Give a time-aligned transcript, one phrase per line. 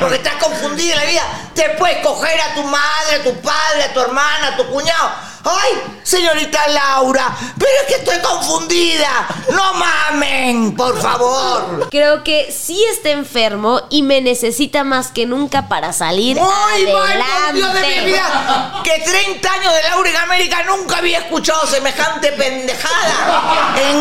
[0.00, 1.22] Porque estás confundida en la vida,
[1.54, 5.10] te puedes coger a tu madre, a tu padre, a tu hermana, a tu cuñado.
[5.44, 7.34] ¡Ay, señorita Laura!
[7.58, 9.26] Pero es que estoy confundida.
[9.52, 11.88] ¡No mamen, por favor!
[11.90, 16.90] Creo que sí está enfermo y me necesita más que nunca para salir ¡Ay, my,
[16.92, 17.24] adelante.
[17.46, 18.80] por Dios de mi vida!
[18.84, 23.74] Que 30 años de Laura en América nunca había escuchado semejante pendejada.
[23.76, 24.00] En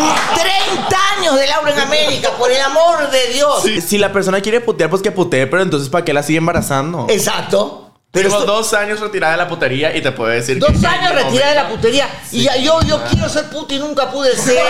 [0.75, 3.63] 30 años de Laura en América, por el amor de Dios.
[3.63, 6.37] Si, si la persona quiere putear, pues que putee, pero entonces ¿para qué la sigue
[6.39, 7.07] embarazando?
[7.09, 7.88] Exacto.
[8.11, 10.88] Pero Tengo esto- dos años retirada de la putería y te puedo decir Dos que...
[10.88, 12.09] años retirada de la putería.
[12.31, 14.63] Y ya yo, yo quiero ser puto y nunca pude ser.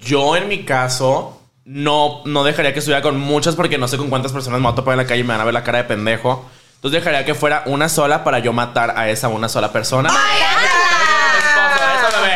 [0.00, 4.08] Yo en mi caso no, no dejaría que estuviera con muchas porque no sé con
[4.08, 5.62] cuántas personas me voy a topar en la calle y me van a ver la
[5.64, 6.46] cara de pendejo.
[6.76, 10.08] Entonces dejaría que fuera una sola para yo matar a esa una sola persona.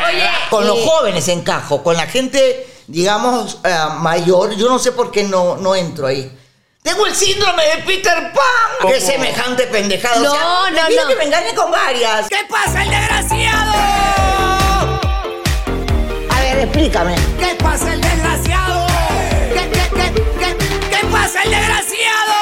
[0.09, 5.11] Oye, Con los jóvenes encajo, con la gente, digamos, eh, mayor, yo no sé por
[5.11, 6.31] qué no, no entro ahí.
[6.83, 8.45] Tengo el síndrome de Peter Pan.
[8.81, 8.93] ¿Cómo?
[8.93, 10.19] Qué semejante pendejada.
[10.19, 11.09] No, o sea, no, mira no.
[11.11, 12.29] que me engañe con varias.
[12.29, 13.73] ¿Qué pasa, el desgraciado?
[16.29, 17.15] A ver, explícame.
[17.39, 18.87] ¿Qué pasa, el desgraciado?
[19.55, 20.57] ¿Qué, qué, qué, qué,
[20.91, 22.33] qué pasa, el desgraciado?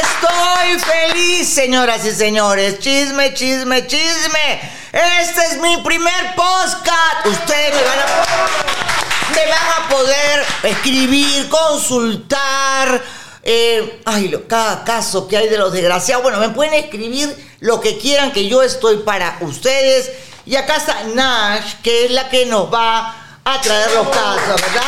[0.00, 2.78] Estoy feliz, señoras y señores.
[2.78, 4.60] Chisme, chisme, chisme.
[4.92, 7.26] Este es mi primer podcast.
[7.26, 8.89] Ustedes me van a,
[9.34, 13.02] me van a poder escribir, consultar.
[13.42, 16.22] eh, ay, lo- cada caso que hay de los desgraciados.
[16.22, 20.10] Bueno, me pueden escribir lo que quieran, que yo estoy para ustedes.
[20.46, 23.14] Y acá está Nash, que es la que nos va
[23.44, 24.82] a traer los casos, ¿verdad?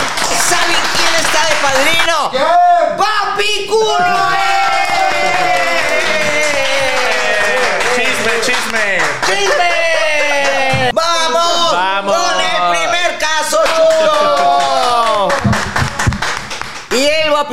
[0.49, 2.31] ¿Saben quién está de padrino?
[2.99, 4.29] ¡Papi Culo!
[7.97, 8.99] Chisme, chisme.
[9.27, 9.82] ¡Chisme!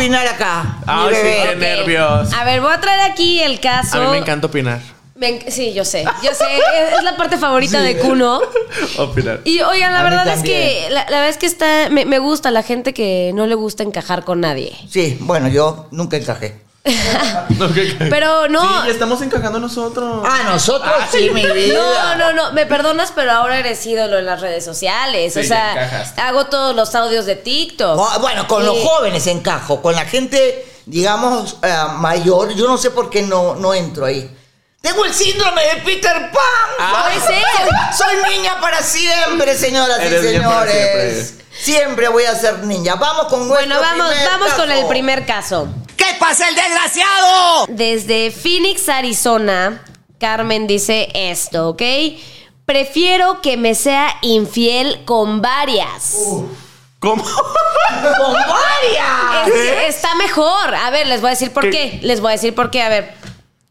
[0.09, 0.63] Opinar acá.
[0.63, 1.57] mi Ay, sí, qué Ok.
[1.59, 2.33] nervios.
[2.33, 3.97] A ver, voy a traer aquí el caso.
[3.97, 4.79] A mí me encanta opinar.
[5.49, 6.05] Sí, yo sé.
[6.23, 6.45] Yo sé.
[6.45, 8.39] es, es la parte favorita de Kuno.
[8.97, 9.41] Opinar.
[9.43, 12.05] Y oigan, la A mí verdad es que la, la verdad es que está me,
[12.05, 14.73] me gusta la gente que no le gusta encajar con nadie.
[14.89, 16.61] Sí, bueno, yo nunca encajé.
[18.09, 18.61] Pero no.
[18.83, 20.23] Sí, estamos encajando nosotros.
[20.25, 22.15] Ah, nosotros sí, mi vida.
[22.15, 25.33] No, no, no, me perdonas, pero ahora eres ídolo en las redes sociales.
[25.33, 27.97] Sí, o sea, hago todos los audios de TikTok.
[27.97, 32.91] No, Bueno, con los jóvenes encajo, con la gente, digamos, eh, mayor, yo no sé
[32.91, 34.35] por qué no, no entro ahí.
[34.81, 36.69] Tengo el síndrome de Peter Pan.
[36.79, 37.35] Ah, soy,
[37.97, 41.33] soy- niña para siempre, señoras Eres y señores.
[41.59, 42.95] Siempre voy a ser niña.
[42.95, 45.67] Vamos con nuestro Bueno, vamos, vamos con el primer caso.
[46.19, 47.65] ¿Qué pasa, el desgraciado?
[47.69, 49.81] Desde Phoenix, Arizona,
[50.19, 51.81] Carmen dice esto, ¿ok?
[52.65, 56.15] Prefiero que me sea infiel con varias.
[56.99, 57.23] ¿Cómo?
[57.23, 59.47] Con varias.
[59.47, 60.75] Es que está mejor.
[60.75, 61.99] A ver, les voy a decir por qué.
[62.03, 62.81] Les voy a decir por qué.
[62.81, 63.13] A ver,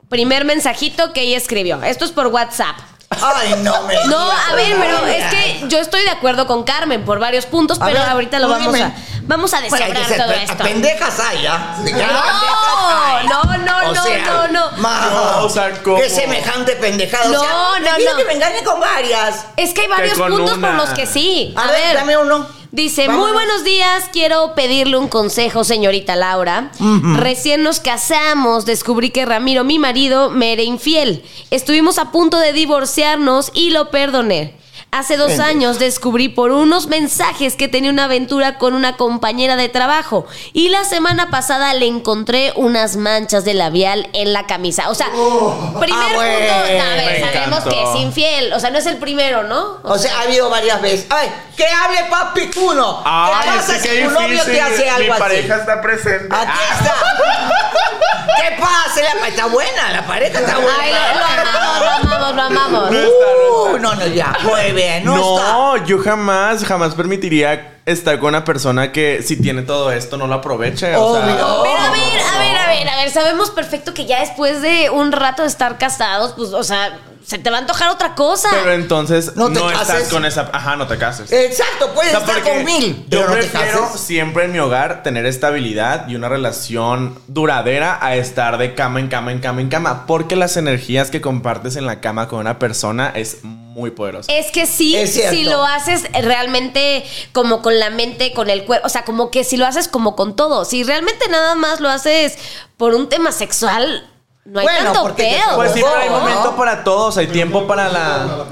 [0.08, 1.82] primer mensajito que ella escribió.
[1.82, 2.76] Esto es por WhatsApp.
[3.10, 7.04] Ay, no me No, a ver, pero es que yo estoy de acuerdo con Carmen
[7.04, 8.84] por varios puntos, A pero ver, ahorita lo vamos dime.
[8.86, 8.94] a
[9.28, 10.64] vamos a Bueno, ser todo esto.
[10.64, 11.74] Pendejas hay, ¿ah?
[11.78, 13.26] Hay No, pendejas hay.
[13.28, 15.44] no, no, O no, sea, no, no.
[15.44, 15.96] o sea, ¿cómo?
[15.98, 17.26] Qué semejante pendejada.
[17.28, 18.16] No, o sea, no, no.
[18.16, 19.46] que me engañe con varias.
[19.56, 20.68] Es que hay varios puntos una.
[20.68, 21.54] por los que sí.
[21.56, 22.58] A, ver, dame uno.
[22.70, 23.24] Dice, Vámonos.
[23.28, 26.70] muy buenos días, quiero pedirle un consejo, señorita Laura.
[27.16, 31.24] Recién nos casamos, descubrí que Ramiro, mi marido, me era infiel.
[31.50, 34.54] Estuvimos a punto de divorciarnos y lo perdoné.
[34.90, 39.68] Hace dos años descubrí por unos mensajes que tenía una aventura con una compañera de
[39.68, 44.88] trabajo y la semana pasada le encontré unas manchas de labial en la camisa.
[44.88, 46.62] O sea, primer ah, punto, bueno, a
[46.96, 47.70] ver, me sabemos encantó.
[47.70, 48.52] que es infiel.
[48.54, 49.78] O sea, no es el primero, ¿no?
[49.84, 51.06] O sea, ha habido varias veces.
[51.10, 52.98] Ay, que hable papi cuno.
[53.04, 55.34] ¿Qué pasa si tu novio te hace algo así?
[55.36, 56.34] está presente.
[56.34, 56.76] Aquí Ah.
[56.80, 56.94] está.
[58.36, 59.00] ¿Qué pasa?
[59.20, 60.72] La- está buena, la pareja está buena.
[60.80, 62.90] Ay, lo, lo amamos, lo amamos, lo amamos.
[62.90, 63.78] No está, no Uh, está.
[63.80, 64.36] no, no, ya.
[64.42, 65.52] Muy bien, no, está.
[65.52, 70.26] No, yo jamás, jamás permitiría estar con una persona que si tiene todo esto no
[70.26, 70.94] lo aproveche.
[70.96, 71.62] O sea, Obvio.
[71.62, 74.90] Pero a ver, a ver, a ver, a ver, sabemos perfecto que ya después de
[74.90, 76.98] un rato de estar casados, pues, o sea,
[77.28, 78.48] se te va a antojar otra cosa.
[78.50, 80.08] Pero entonces No no, te estás cases.
[80.08, 80.48] con esa.
[80.50, 81.30] Ajá, no te cases.
[81.30, 84.00] Exacto, puedes O sea, estar porque con mil, Yo pero no te prefiero cases.
[84.00, 89.08] siempre en mi hogar tener estabilidad y una relación duradera a estar de cama en
[89.08, 90.06] cama en cama en cama.
[90.06, 94.32] Porque las energías que compartes en la cama con una persona es muy poderosa.
[94.32, 98.86] Es que sí, Es si lo haces realmente como con la mente, con el cuerpo,
[98.86, 101.90] o sea, como que si lo haces como con todo, si realmente nada más lo
[101.90, 102.38] haces
[102.78, 104.08] por un tema sexual,
[104.48, 105.56] no hay Bueno, tanto pedo.
[105.56, 108.46] Pues sí, pero hay momento para todos, hay tiempo para la.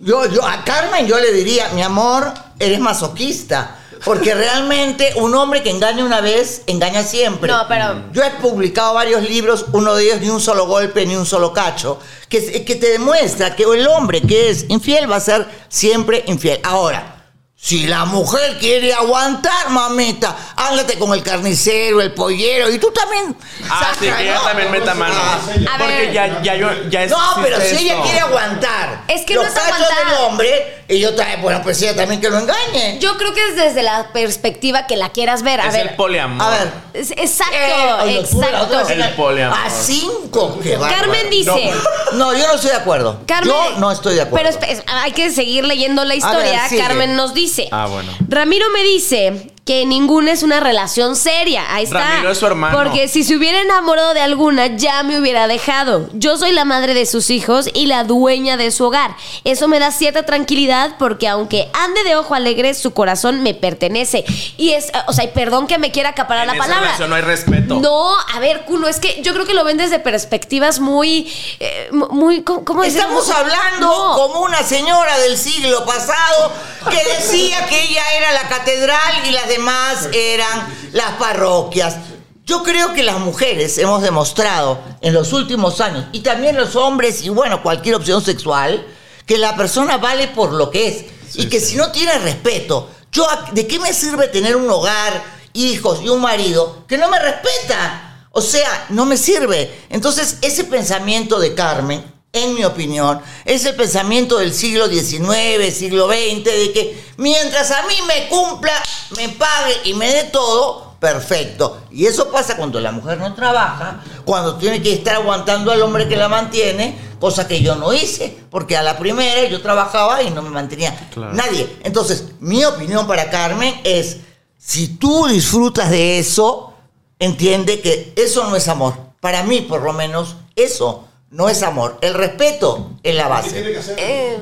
[0.00, 3.78] Yo, yo, a Carmen yo le diría, mi amor, eres masoquista.
[4.04, 7.50] Porque realmente un hombre que engaña una vez, engaña siempre.
[7.50, 11.16] No, pero- Yo he publicado varios libros, uno de ellos ni un solo golpe, ni
[11.16, 11.98] un solo cacho,
[12.28, 16.60] que, que te demuestra que el hombre que es infiel va a ser siempre infiel.
[16.62, 17.15] Ahora,
[17.58, 23.34] si la mujer quiere aguantar, mamita, ándate con el carnicero, el pollero, y tú también.
[23.68, 24.40] Ah, sí, que ella ¿no?
[24.42, 25.14] también meta mano.
[25.16, 25.38] Ah,
[25.74, 26.12] A Porque ver.
[26.12, 29.02] ya, ya, yo, ya no, pero si ella quiere aguantar.
[29.08, 30.06] Es que los no es cachos aguantar.
[30.06, 32.98] del hombre, y yo también, bueno, pues ella también que lo engañe.
[33.00, 35.60] Yo creo que es desde la perspectiva que la quieras ver.
[35.60, 35.88] A Es ver.
[35.88, 36.46] el poliamor.
[36.46, 36.72] A ver.
[36.94, 38.88] es- exacto, Eh, exacto.
[38.88, 39.58] El poliamor.
[39.58, 40.76] A cinco, qué.
[40.78, 41.72] Carmen dice.
[42.14, 43.20] No, yo no estoy de acuerdo.
[43.26, 44.48] Carmen, yo no estoy de acuerdo.
[44.60, 46.62] Pero hay que seguir leyendo la historia.
[46.78, 47.68] Carmen nos dice.
[47.72, 48.12] Ah, bueno.
[48.28, 51.64] Ramiro me dice que ninguna es una relación seria.
[51.74, 51.98] Ahí está.
[51.98, 52.78] Ramiro es su hermano.
[52.78, 56.08] Porque si se hubiera enamorado de alguna, ya me hubiera dejado.
[56.12, 59.16] Yo soy la madre de sus hijos y la dueña de su hogar.
[59.42, 64.24] Eso me da cierta tranquilidad porque aunque ande de ojo alegre, su corazón me pertenece.
[64.56, 67.06] Y es, o sea, y perdón que me quiera acaparar En la esa palabra.
[67.08, 67.80] no hay respeto.
[67.80, 71.28] No, a ver, Cuno, es que yo creo que lo ven desde perspectivas muy.
[71.58, 72.84] eh, muy ¿Cómo?
[72.84, 74.14] Estamos hablando No.
[74.14, 76.52] como una señora del siglo pasado
[76.88, 81.96] que decía que ella era la catedral y las demás eran las parroquias.
[82.44, 87.22] Yo creo que las mujeres hemos demostrado en los últimos años, y también los hombres,
[87.24, 88.86] y bueno, cualquier opción sexual,
[89.24, 91.04] que la persona vale por lo que es.
[91.34, 96.00] y que si no tiene respeto, yo, ¿de qué me sirve tener un hogar, hijos
[96.02, 98.28] y un marido que no me respeta?
[98.30, 99.84] O sea, no me sirve.
[99.88, 102.04] Entonces, ese pensamiento de Carmen,
[102.36, 107.82] en mi opinión, es el pensamiento del siglo XIX, siglo XX, de que mientras a
[107.86, 108.72] mí me cumpla,
[109.16, 111.78] me pague y me dé todo, perfecto.
[111.90, 116.08] Y eso pasa cuando la mujer no trabaja, cuando tiene que estar aguantando al hombre
[116.08, 120.30] que la mantiene, cosa que yo no hice, porque a la primera yo trabajaba y
[120.30, 121.32] no me mantenía Claro.
[121.34, 121.68] nadie.
[121.82, 124.18] Entonces, mi opinión para Carmen es,
[124.58, 126.74] si tú disfrutas de eso,
[127.18, 128.94] entiende que eso no es amor.
[129.20, 131.98] Para mí, por lo menos, eso no es amor.
[132.00, 133.76] El respeto es la base.
[133.98, 134.38] Eh,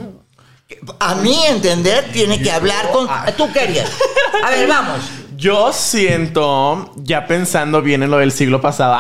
[0.99, 3.09] A mi entender, tiene que hablar con...
[3.37, 3.91] ¿Tú querías?
[4.43, 5.01] A ver, vamos.
[5.37, 8.97] Yo siento, ya pensando bien en lo del siglo pasado,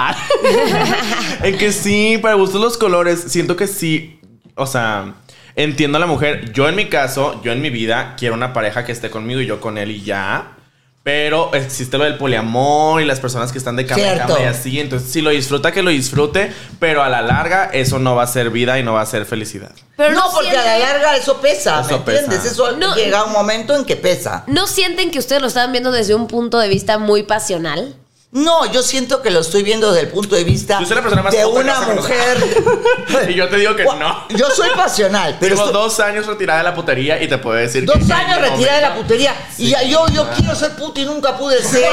[1.42, 4.20] en que sí, para gustos los colores, siento que sí,
[4.56, 5.14] o sea,
[5.54, 6.52] entiendo a la mujer.
[6.52, 9.46] Yo en mi caso, yo en mi vida, quiero una pareja que esté conmigo y
[9.46, 10.56] yo con él y ya.
[11.04, 14.32] Pero existe lo del poliamor y las personas que están de cama en Cierto.
[14.34, 14.80] cama y así.
[14.80, 16.50] Entonces, si lo disfruta, que lo disfrute.
[16.80, 19.26] Pero a la larga, eso no va a ser vida y no va a ser
[19.26, 19.70] felicidad.
[19.98, 22.20] pero no, no, porque a la larga eso pesa, ¿me Eso pesa.
[22.22, 22.50] entiendes?
[22.52, 22.94] Eso No.
[22.96, 24.44] llega un momento en que pesa.
[24.46, 27.94] ¿No sienten que ustedes lo están viendo desde un punto de vista muy pasional?
[28.34, 31.02] No, yo siento que lo estoy viendo desde el punto de vista Yo soy la
[31.02, 32.64] persona más de una mujer.
[33.28, 34.26] Y yo te digo que no.
[34.30, 37.56] Yo soy pasional, pero Tengo estoy- dos años retirada de la putería y te puedo
[37.56, 39.36] decir Dos que ya años retirada de la putería.
[39.56, 41.88] Y ya yo, yo quiero ser puta y nunca pude ser.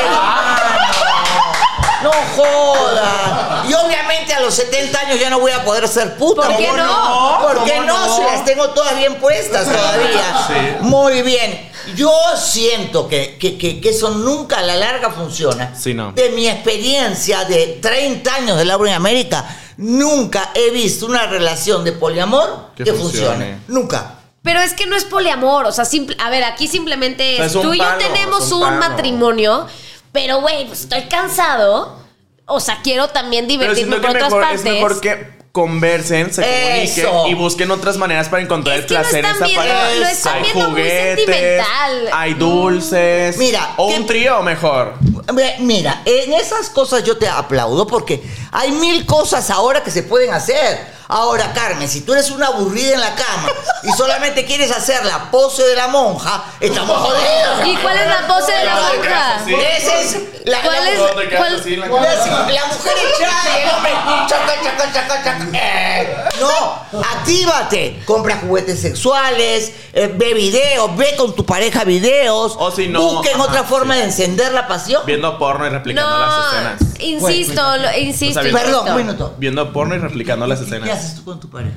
[2.01, 3.69] No, no jodas.
[3.69, 6.41] Y obviamente a los 70 años ya no voy a poder ser puta.
[6.47, 7.39] ¿Por qué ¿Cómo no?
[7.43, 8.07] ¿Por qué ¿Cómo no?
[8.07, 8.15] no?
[8.17, 10.23] Si las tengo todas bien puestas todavía.
[10.47, 10.53] Sí.
[10.81, 11.69] Muy bien.
[11.95, 15.75] Yo siento que, que- que- que eso nunca a la larga funciona.
[15.75, 16.11] Sí, no.
[16.13, 19.45] De mi experiencia de 30 años de Laura en América,
[19.77, 23.27] nunca he visto una relación de poliamor que, Que funcione.
[23.27, 23.59] funcione.
[23.67, 24.15] Nunca.
[24.43, 27.45] Pero es que no es poliamor, o sea, simple, a ver, aquí simplemente O sea,
[27.45, 29.67] es, tú y yo palo, tenemos un matrimonio,
[30.11, 31.99] pero güey, pues estoy cansado,
[32.47, 34.59] o sea, quiero también divertirme por otras mejor, partes.
[34.65, 37.09] es mejor que conversen, se Eso.
[37.09, 39.45] comuniquen y busquen otras maneras para encontrar Es el que lo placer en están esa
[39.45, 39.99] viendo- pareja.
[39.99, 42.09] lo están hay viendo muy juguetes, sentimental.
[42.13, 43.37] hay dulces.
[43.37, 44.93] Mira, o ¿qué- un trío mejor.
[45.33, 50.03] Ve, Mira, en esas cosas yo te aplaudo porque hay mil cosas ahora que se
[50.03, 51.01] pueden hacer.
[51.13, 53.49] Ahora, Carmen, si tú eres una aburrida en la cama
[53.83, 57.67] y solamente quieres hacer la pose de la monja, estamos jodidos.
[57.67, 59.41] ¿Y cuál es la pose de la monja?
[59.45, 59.53] Sí.
[59.53, 60.99] Esa es la, ¿Cuál la- es-
[61.37, 63.91] cuál- así en la mujer echada y el hombre
[64.27, 65.47] chaca, chaca, chaca, chaca.
[65.53, 67.99] Eh, no, actívate.
[68.05, 72.55] Compra juguetes sexuales, eh, ve videos, ve con tu pareja videos.
[72.57, 73.99] O si no, Busquen ajá, otra forma sí.
[73.99, 75.03] de encender la pasión.
[75.05, 76.99] Viendo porno y replicando las escenas.
[76.99, 78.39] insisto, lo- insisto.
[78.39, 79.35] O sea, Perdón, un minuto.
[79.37, 80.89] Viendo porno y replicando las ¿Qué escenas.
[80.89, 81.75] haces tú con tu pareja?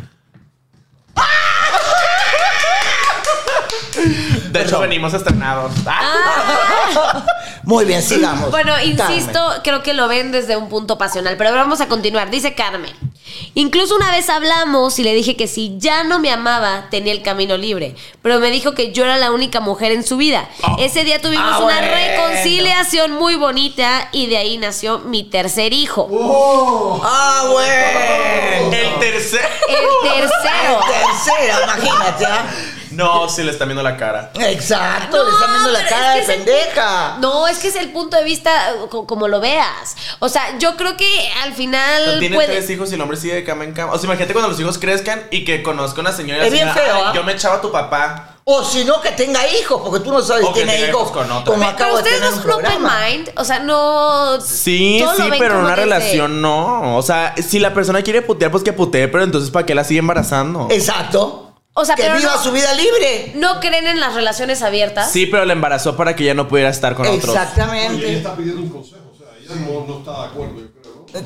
[4.51, 5.73] De hecho, venimos estrenados.
[7.65, 8.51] Muy bien, sigamos.
[8.51, 8.91] Bueno, Carmen.
[9.17, 12.31] insisto, creo que lo ven desde un punto pasional, pero vamos a continuar.
[12.31, 12.93] Dice Carmen.
[13.55, 17.23] Incluso una vez hablamos y le dije que si ya no me amaba, tenía el
[17.23, 17.97] camino libre.
[18.23, 20.49] Pero me dijo que yo era la única mujer en su vida.
[20.79, 21.95] Ese día tuvimos Ah, una bueno.
[21.95, 26.09] reconciliación muy bonita y de ahí nació mi tercer hijo.
[27.05, 28.73] Ah, bueno.
[28.73, 29.49] El tercer.
[29.69, 30.81] El tercero.
[30.87, 32.45] Tercera, imagínate, ¿ah?
[32.95, 34.31] No, si le están viendo la cara.
[34.41, 37.17] Exacto, No, le están viendo la cara es de el- pendeja.
[37.21, 38.51] No, es que es el punto de vista
[38.91, 39.97] co- como lo veas.
[40.21, 43.17] O sea, yo creo que al final No tiene puede- tres hijos y el hombre
[43.17, 43.93] sigue de cama en cama.
[43.93, 46.69] O sea, imagínate cuando los hijos crezcan y que conozca una señora Es la bien
[46.69, 47.13] señora, feo, "Ay, ¿ah?
[47.15, 48.31] Yo me echaba a tu papá.
[48.47, 51.45] O si no, que tenga hijos, porque tú no sabes que tiene hijos con como
[51.45, 54.39] Pero acabo de ustedes tener no son open mind, o sea, no.
[54.43, 56.95] Sí, sí, pero en una relación no.
[56.99, 59.83] O sea, si la persona quiere putear, pues que putee, pero entonces ¿para qué la
[59.83, 60.69] sigue embarazando?
[60.71, 61.44] Exacto.
[61.77, 63.33] O sea, que pero viva no- su vida libre.
[63.35, 65.11] ¿No creen en las relaciones abiertas?
[65.11, 67.25] Sí, pero la embarazó para que ella no pudiera estar con otros.
[67.25, 68.17] Y ella Exactamente.
[68.17, 70.55] está pidiendo un consejo, o sea, ella no, no está de acuerdo.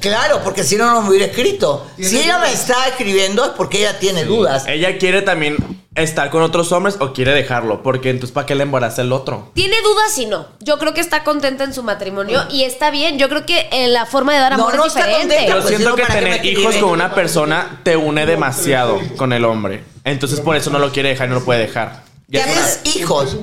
[0.01, 1.87] Claro, porque si no, no me hubiera escrito.
[1.99, 4.65] Si ella me está escribiendo es porque ella tiene dudas.
[4.67, 5.57] Ella quiere también
[5.95, 9.51] estar con otros hombres o quiere dejarlo, porque entonces ¿para qué le embaraza el otro?
[9.55, 10.47] Tiene dudas y no.
[10.61, 13.19] Yo creo que está contenta en su matrimonio y está bien.
[13.19, 15.35] Yo creo que eh, la forma de dar No, amor no es está diferente.
[15.37, 15.55] contenta.
[15.55, 17.97] Yo pues, si siento no, que ¿para qué tener me hijos con una persona te
[17.97, 19.85] une demasiado con el hombre.
[20.05, 22.05] Entonces por eso no lo quiere dejar y no lo puede dejar.
[22.29, 23.37] Ya ¿Tienes hijos?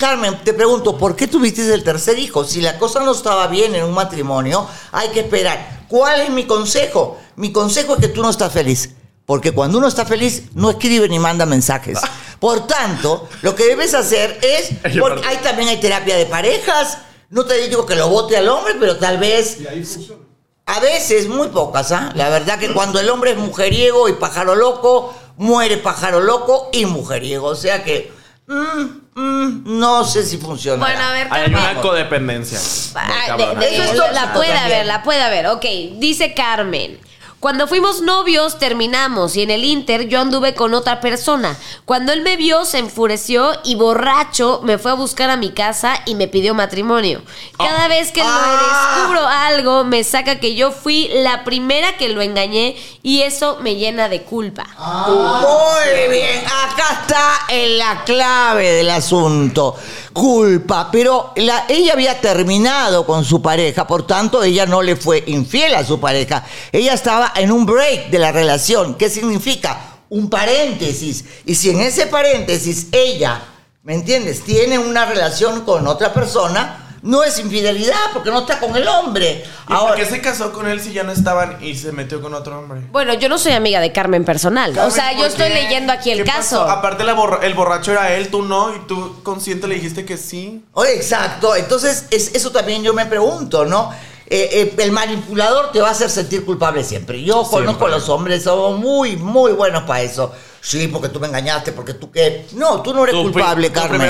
[0.00, 2.42] Carmen, te pregunto, ¿por qué tuviste el tercer hijo?
[2.42, 5.84] Si la cosa no estaba bien en un matrimonio, hay que esperar.
[5.88, 7.18] ¿Cuál es mi consejo?
[7.36, 8.94] Mi consejo es que tú no estás feliz.
[9.26, 11.98] Porque cuando uno está feliz, no escribe ni manda mensajes.
[12.40, 14.70] Por tanto, lo que debes hacer es.
[14.98, 16.96] Porque hay también hay terapia de parejas.
[17.28, 20.22] No te digo que lo vote al hombre, pero tal vez Y ahí funciona.
[20.64, 22.10] a veces, muy pocas, ¿ah?
[22.14, 26.86] La verdad que cuando el hombre es mujeriego y pájaro loco, muere pájaro loco y
[26.86, 27.48] mujeriego.
[27.48, 28.10] O sea que,
[28.46, 30.84] mm, mm, no sé si funciona.
[30.84, 31.58] Bueno, a ver, Hay Carmen.
[31.72, 32.58] una codependencia.
[32.94, 34.74] Ah, de- Eso es la tóxico puede también.
[34.74, 35.46] haber, la puede haber.
[35.48, 35.64] Ok,
[35.98, 36.98] dice Carmen.
[37.40, 41.56] Cuando fuimos novios terminamos y en el Inter yo anduve con otra persona.
[41.86, 45.94] Cuando él me vio se enfureció y borracho me fue a buscar a mi casa
[46.04, 47.22] y me pidió matrimonio.
[47.56, 48.26] Cada vez que Ah.
[48.26, 53.56] lo descubro algo me saca que yo fui la primera que lo engañé y eso
[53.62, 54.66] me llena de culpa.
[55.08, 59.76] Muy bien, acá está en la clave del asunto.
[60.12, 65.22] Culpa, pero la- ella había terminado con su pareja, por tanto ella no le fue
[65.26, 66.44] infiel a su pareja.
[66.72, 68.94] Ella estaba en un break de la relación.
[68.96, 69.80] ¿Qué significa?
[70.08, 71.24] Un paréntesis.
[71.46, 73.40] Y si en ese paréntesis ella,
[73.84, 78.76] ¿me entiendes?, tiene una relación con otra persona, no es infidelidad porque no está con
[78.76, 79.44] el hombre.
[79.68, 82.34] ¿Y por qué se casó con él si ya no estaban y se metió con
[82.34, 82.82] otro hombre?
[82.92, 84.76] Bueno, yo no soy amiga de Carmen personal.
[84.78, 85.54] o sea, yo ¿por estoy qué?
[85.54, 86.60] leyendo aquí el ¿Qué caso.
[86.60, 86.70] pasó?
[86.70, 90.16] Aparte la borra- el borracho era él, tú no, y tú consciente le dijiste que
[90.16, 90.64] sí.
[90.72, 93.90] Oh, exacto, entonces es- eso también yo me pregunto, ¿no?
[94.32, 97.20] Eh, eh, el manipulador te va a hacer sentir culpable siempre.
[97.24, 100.32] Yo conozco a los hombres, somos muy, muy buenos para eso.
[100.60, 102.46] Sí, porque tú me engañaste, porque tú qué.
[102.52, 104.08] No, tú no eres Tú culpable, Carmen.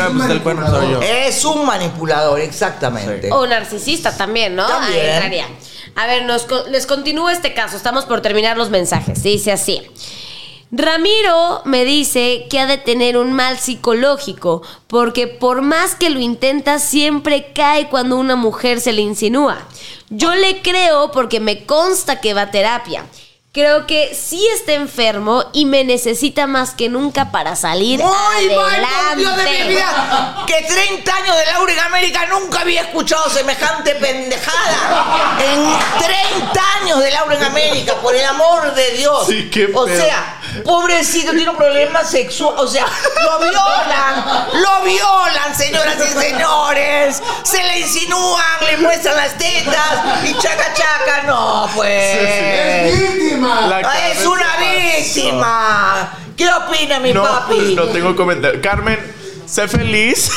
[1.03, 3.31] Es un manipulador, exactamente.
[3.33, 4.67] O narcisista también, ¿no?
[4.67, 5.01] También.
[5.01, 5.47] Ahí entraría.
[5.95, 7.77] A ver, nos les continúo este caso.
[7.77, 9.23] Estamos por terminar los mensajes.
[9.23, 9.83] Dice así.
[10.73, 16.21] Ramiro me dice que ha de tener un mal psicológico porque por más que lo
[16.21, 19.67] intenta siempre cae cuando una mujer se le insinúa.
[20.11, 23.05] Yo le creo porque me consta que va a terapia.
[23.53, 29.19] Creo que sí está enfermo y me necesita más que nunca para salir ¡Muy mal,
[29.19, 30.45] Dios de mi vida!
[30.47, 35.37] Que 30 años de Laura en América nunca había escuchado semejante pendejada.
[35.41, 35.65] En
[35.99, 39.27] 30 años de Laura en América, por el amor de Dios.
[39.27, 42.55] Sí, qué O sea, pobrecito, tiene un problema sexual.
[42.57, 42.87] O sea,
[43.25, 44.47] lo violan.
[44.63, 47.21] Lo violan, señoras y señores.
[47.43, 51.23] Se le insinúan, le muestran las tetas y chaca chaca.
[51.27, 52.15] No, pues.
[52.15, 53.30] Es víctima.
[53.41, 53.67] Víctima!
[53.67, 56.11] La Carmen ¡Es una víctima!
[56.37, 57.75] ¿Qué opina mi No, papi?
[57.75, 58.61] no tengo comentario.
[58.63, 58.99] Carmen,
[59.47, 60.31] sé feliz.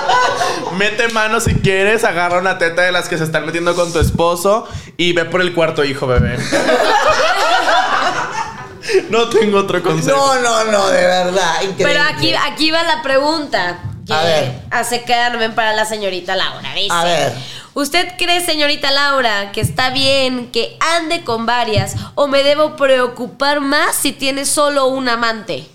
[0.76, 3.98] Mete mano si quieres, agarra una teta de las que se están metiendo con tu
[3.98, 6.38] esposo y ve por el cuarto hijo, bebé.
[9.10, 10.16] No tengo otro consejo.
[10.16, 11.84] No, no, no, de verdad, increíble.
[11.86, 14.52] Pero aquí, aquí va la pregunta A ver.
[14.70, 16.74] hace Carmen para la señorita Laura.
[16.74, 17.32] Dice, A ver.
[17.74, 23.60] ¿Usted cree, señorita Laura, que está bien que ande con varias o me debo preocupar
[23.60, 25.68] más si tiene solo un amante?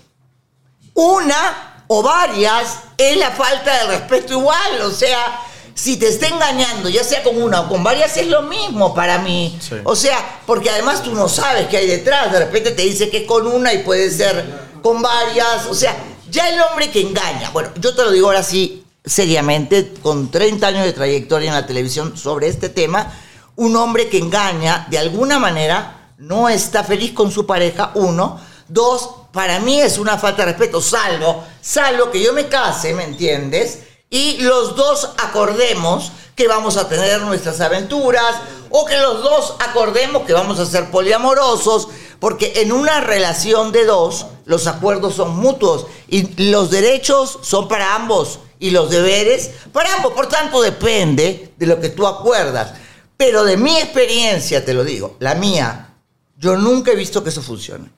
[0.94, 4.80] Una o varias es la falta de respeto igual.
[4.82, 5.40] O sea,
[5.74, 9.18] si te está engañando, ya sea con una o con varias, es lo mismo para
[9.18, 9.56] mí.
[9.60, 9.76] Sí.
[9.84, 12.32] O sea, porque además tú no sabes qué hay detrás.
[12.32, 14.44] De repente te dice que es con una y puede ser
[14.82, 15.66] con varias.
[15.66, 15.96] O sea,
[16.32, 17.50] ya el hombre que engaña.
[17.50, 21.66] Bueno, yo te lo digo ahora sí, seriamente, con 30 años de trayectoria en la
[21.66, 23.12] televisión sobre este tema,
[23.56, 28.40] un hombre que engaña de alguna manera no está feliz con su pareja, uno.
[28.66, 33.04] Dos, para mí es una falta de respeto, salvo, salvo que yo me case, ¿me
[33.04, 33.80] entiendes?
[34.08, 38.36] Y los dos acordemos que vamos a tener nuestras aventuras
[38.70, 41.88] o que los dos acordemos que vamos a ser poliamorosos,
[42.22, 47.96] porque en una relación de dos los acuerdos son mutuos y los derechos son para
[47.96, 50.12] ambos y los deberes para ambos.
[50.12, 52.74] Por tanto, depende de lo que tú acuerdas.
[53.16, 55.94] Pero de mi experiencia, te lo digo, la mía,
[56.38, 57.90] yo nunca he visto que eso funcione.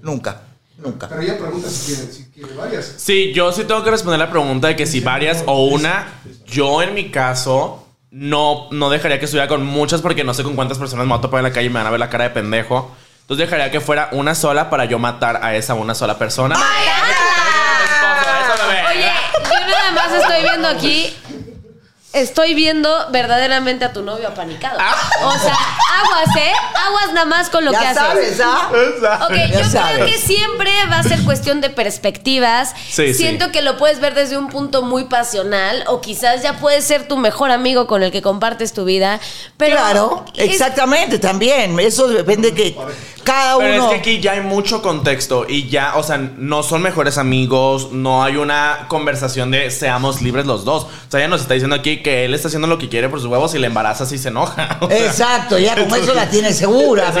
[0.00, 0.40] Nunca,
[0.78, 1.06] nunca.
[1.10, 2.94] Pero ella pregunta si quiere, si quiere varias.
[2.96, 6.80] Sí, yo sí tengo que responder la pregunta de que si varias o una, yo
[6.80, 10.78] en mi caso no, no dejaría que estuviera con muchas porque no sé con cuántas
[10.78, 12.24] personas me voy a topar en la calle y me van a ver la cara
[12.24, 12.90] de pendejo.
[13.26, 16.54] Entonces dejaría que fuera una sola para yo matar a esa una sola persona.
[18.88, 21.16] Oye, yo nada más estoy viendo aquí.
[22.12, 24.78] Estoy viendo verdaderamente a tu novio apanicado.
[25.22, 26.52] O sea, aguas, ¿eh?
[26.86, 28.38] Aguas nada más con lo que ya haces.
[28.38, 29.26] sabes, ¿ah?
[29.26, 32.74] Ok, Ya yo creo que siempre va a ser cuestión de perspectivas.
[32.88, 33.50] Sí, Siento sí.
[33.50, 37.18] que lo puedes ver desde un punto muy pasional o quizás ya puede ser tu
[37.18, 39.20] mejor amigo con el que compartes tu vida.
[39.58, 41.78] Pero claro, es- exactamente, también.
[41.80, 42.78] Eso depende que
[43.26, 43.84] cada Pero uno...
[43.84, 47.90] es que aquí ya hay mucho contexto y ya, o sea, no son mejores amigos,
[47.92, 50.84] no hay una conversación de seamos libres los dos.
[50.84, 53.20] O sea, ella nos está diciendo aquí que él está haciendo lo que quiere por
[53.20, 54.78] sus huevos y le embaraza si se enoja.
[54.86, 57.12] O sea, Exacto, ya con eso la tiene segura.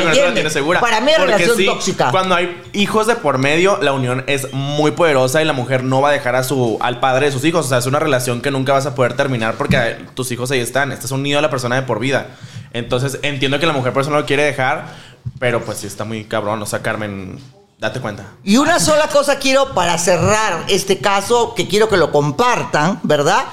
[0.80, 2.10] Para mí es relación sí, tóxica.
[2.12, 6.00] Cuando hay hijos de por medio, la unión es muy poderosa y la mujer no
[6.00, 7.66] va a dejar a su, al padre de sus hijos.
[7.66, 10.60] O sea, es una relación que nunca vas a poder terminar porque tus hijos ahí
[10.60, 10.92] están.
[10.92, 12.28] Estás unido a la persona de por vida.
[12.76, 14.94] Entonces, entiendo que la mujer por eso no lo quiere dejar,
[15.38, 16.60] pero pues sí está muy cabrón.
[16.62, 17.38] O sea, Carmen,
[17.78, 18.24] date cuenta.
[18.44, 23.44] Y una sola cosa quiero para cerrar este caso, que quiero que lo compartan, ¿verdad?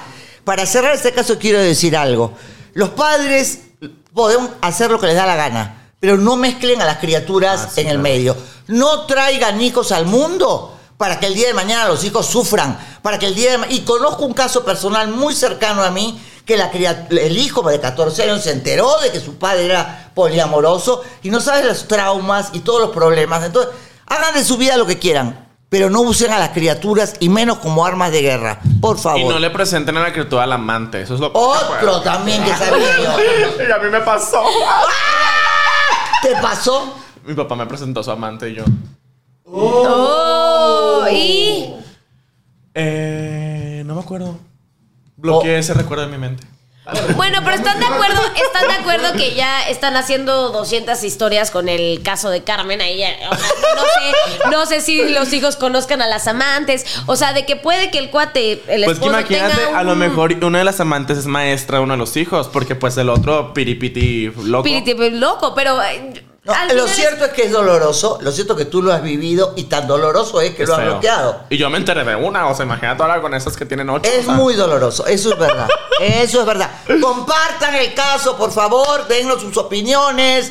[0.44, 2.32] Para cerrar este caso quiero decir algo.
[2.74, 3.60] Los padres
[4.12, 7.70] podemos hacer lo que les da la gana, pero no mezclen a las criaturas Ah,
[7.74, 8.02] sí, en el claro.
[8.02, 8.36] medio.
[8.66, 13.18] No traigan hijos al mundo para que el día de mañana los hijos sufran, para
[13.18, 16.70] que el día de Y conozco un caso personal muy cercano a mí, que la
[16.70, 21.30] cria- el hijo de 14 años se enteró de que su padre era poliamoroso y
[21.30, 23.42] no sabe los traumas y todos los problemas.
[23.44, 23.72] Entonces,
[24.06, 27.58] hagan de su vida lo que quieran, pero no usen a las criaturas y menos
[27.58, 28.60] como armas de guerra.
[28.80, 29.20] Por favor.
[29.20, 31.00] Y no le presenten a la criatura al amante.
[31.02, 33.64] Eso es lo Otro también que sabía yo.
[33.66, 34.42] Y a mí me pasó.
[36.22, 36.94] ¿Te pasó?
[37.24, 38.64] Mi papá me presentó a su amante y yo.
[39.46, 41.74] Oh, y
[42.74, 44.36] Eh, no me acuerdo.
[45.16, 46.46] Bloqueé ese recuerdo de mi mente.
[47.16, 51.70] bueno, pero están de acuerdo, están de acuerdo que ya están haciendo 200 historias con
[51.70, 52.98] el caso de Carmen ahí.
[52.98, 57.16] ya, o sea, no sé, no sé si los hijos conozcan a las amantes, o
[57.16, 60.34] sea, de que puede que el cuate, el Pues esposo imagínate, tenga a lo mejor
[60.44, 63.54] una de las amantes es maestra de uno de los hijos, porque pues el otro
[63.54, 64.68] piripiti loco.
[64.68, 68.58] espíritu loco, pero eh, No, lo es- cierto es que es doloroso, lo cierto es
[68.58, 70.90] que tú lo has vivido y tan doloroso es que Es lo has feo.
[70.92, 71.40] bloqueado.
[71.48, 74.10] Y yo me enteré de una, o sea, imagínate ahora con esas que tienen ocho.
[74.10, 74.34] Es o sea.
[74.34, 75.68] muy doloroso, eso es verdad.
[76.00, 76.70] Eso es verdad.
[77.00, 80.50] Compartan el caso, por favor, dennos sus opiniones.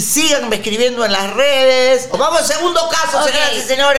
[0.00, 2.08] Síganme escribiendo en las redes.
[2.10, 3.98] Vamos al segundo caso, señoras y señores.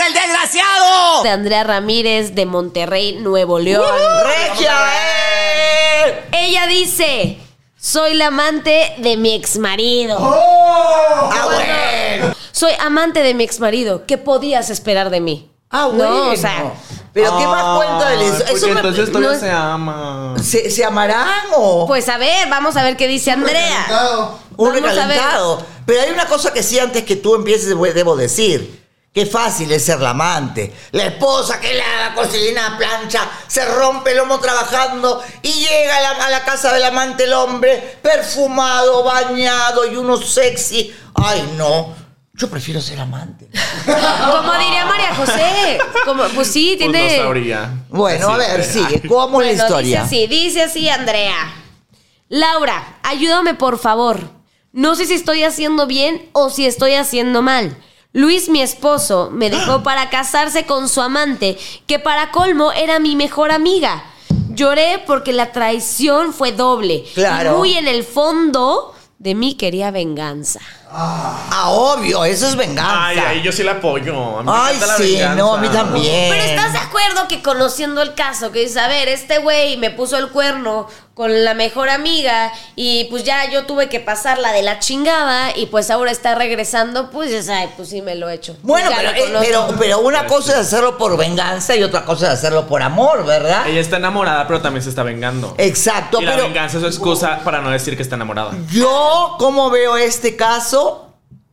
[0.00, 1.22] ¿Qué pasa el desgraciado?
[1.24, 3.84] De Andrea Ramírez de Monterrey, Nuevo León.
[4.24, 4.72] ¡Regia!
[6.06, 6.24] eh!
[6.32, 7.38] Ella dice,
[7.78, 10.16] soy la amante de mi exmarido.
[10.18, 12.34] ¡Ah, bueno!
[12.52, 14.06] Soy amante de mi exmarido.
[14.06, 15.50] ¿Qué podías esperar de mí?
[15.70, 16.24] ¡Ah, bueno!
[16.26, 16.72] No, o sea,
[17.12, 18.36] ¿Pero qué más cuenta de eso?
[18.38, 20.34] Porque Eso me- entonces todavía no es- se ama.
[20.42, 21.86] ¿Se, se amarán o...?
[21.86, 23.86] pues a ver, vamos a ver qué dice Andrea.
[24.56, 25.18] Un Vamos a ver.
[25.18, 25.62] recalentado.
[25.84, 28.79] Pero hay una cosa que sí, antes que tú empieces, debo decir.
[29.12, 30.72] Qué fácil es ser la amante.
[30.92, 36.10] La esposa que lava, cocina, plancha, se rompe el lomo trabajando y llega a la,
[36.26, 40.94] a la casa del amante el hombre, perfumado, bañado y uno sexy.
[41.14, 41.94] Ay, no.
[42.34, 43.48] Yo prefiero ser amante.
[43.84, 45.78] Como diría María José.
[46.04, 47.16] Como, pues sí, Pues tiene.
[47.18, 47.70] no sabría.
[47.88, 49.02] Bueno, a ver, sigue.
[49.08, 50.02] ¿Cómo es la historia?
[50.04, 51.52] Dice así, dice así, Andrea.
[52.28, 54.20] Laura, ayúdame por favor.
[54.72, 57.76] No sé si estoy haciendo bien o si estoy haciendo mal.
[58.12, 63.16] Luis, mi esposo, me dejó para casarse con su amante, que para colmo era mi
[63.16, 64.04] mejor amiga.
[64.50, 67.04] Lloré porque la traición fue doble.
[67.14, 67.52] Claro.
[67.52, 70.60] Y muy en el fondo de mí quería venganza.
[70.92, 73.06] Ah, obvio, eso es venganza.
[73.06, 74.38] Ay, ay, yo sí la apoyo.
[74.38, 75.34] A mí Ay, la sí, venganza.
[75.36, 76.30] no, a mí también.
[76.30, 79.90] Pero ¿estás de acuerdo que conociendo el caso, que dices, a ver, este güey me
[79.90, 84.52] puso el cuerno con la mejor amiga y pues ya yo tuve que pasar la
[84.52, 88.30] de la chingada y pues ahora está regresando, pues dices, ay, pues sí me lo
[88.30, 88.56] he hecho.
[88.62, 92.28] Bueno, Ya pero, eh, pero, pero una cosa es hacerlo por venganza y otra cosa
[92.28, 93.68] es hacerlo por amor, ¿verdad?
[93.68, 95.54] Ella está enamorada, pero también se está vengando.
[95.58, 98.52] Exacto, y la pero venganza es su excusa para no decir que está enamorada.
[98.70, 100.79] yo, ¿cómo veo este caso?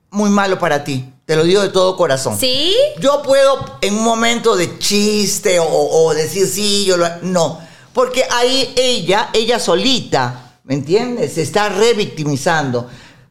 [0.10, 1.12] Muy malo para ti.
[1.26, 2.38] Te lo digo de todo corazón.
[2.40, 2.74] ¿Sí?
[3.00, 7.06] Yo puedo en un momento de chiste o, o decir sí, yo lo...
[7.22, 7.60] No,
[7.94, 11.34] porque ahí ella, ella solita, ¿me entiendes?
[11.34, 12.90] Se está revictimizando.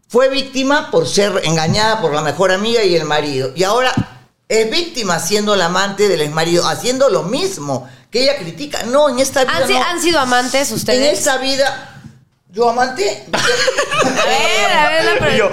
[0.08, 3.52] Fue víctima por ser engañada por la mejor amiga y el marido.
[3.56, 3.92] Y ahora
[4.48, 8.82] es víctima siendo la amante del exmarido, haciendo lo mismo que ella critica.
[8.84, 9.82] No, en esta vida ¿Han, si- no.
[9.82, 11.18] han sido amantes En ustedes?
[11.18, 11.95] esta vida...
[12.48, 13.24] ¿Yo amante?
[13.32, 15.50] A ver, a ver, la yo,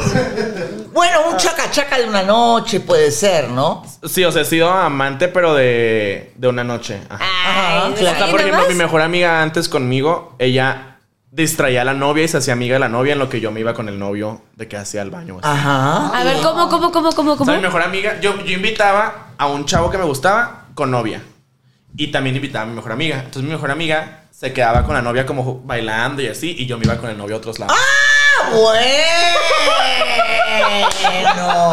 [0.93, 3.83] Bueno, un chaca chaca de una noche puede ser, ¿no?
[4.07, 7.01] sí, o sea, he sido amante, pero de, de una noche.
[7.09, 7.23] Ajá.
[7.23, 8.15] Ajá, ¿de claro.
[8.15, 10.97] O sea, ahí por ejemplo, mi mejor amiga antes conmigo, ella
[11.31, 13.51] distraía a la novia y se hacía amiga de la novia en lo que yo
[13.51, 15.39] me iba con el novio de que hacía el baño.
[15.41, 15.49] así.
[15.51, 16.09] Ajá.
[16.19, 17.45] A ver, ¿cómo, cómo, cómo, cómo, O cómo?
[17.45, 21.23] sea, mi mejor amiga, yo, yo invitaba a un chavo que me gustaba con novia.
[21.97, 23.17] Y también invitaba a mi mejor amiga.
[23.17, 26.77] Entonces mi mejor amiga se quedaba con la novia como bailando y así, y yo
[26.77, 27.77] me iba con el novio a otros lados.
[27.79, 28.49] Ah,
[31.31, 31.71] bueno.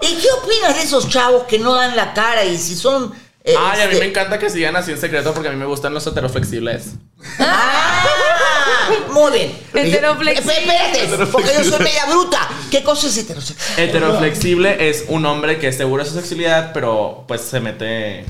[0.00, 3.12] ¿Y qué opinas de esos chavos que no dan la cara y si son...
[3.44, 5.58] eh, Ay, a mí este- me encanta que sigan así en secreto porque a mí
[5.58, 6.92] me gustan los heteroflexibles.
[7.38, 8.06] Ah,
[9.12, 9.58] muy bien.
[9.74, 10.56] Heteroflexible.
[10.56, 12.48] Espérate, porque yo soy media bruta.
[12.70, 13.78] ¿Qué cosa es heterosexual?
[13.80, 18.24] Heteroflexible es un hombre que es seguro de su sexualidad, pero pues se mete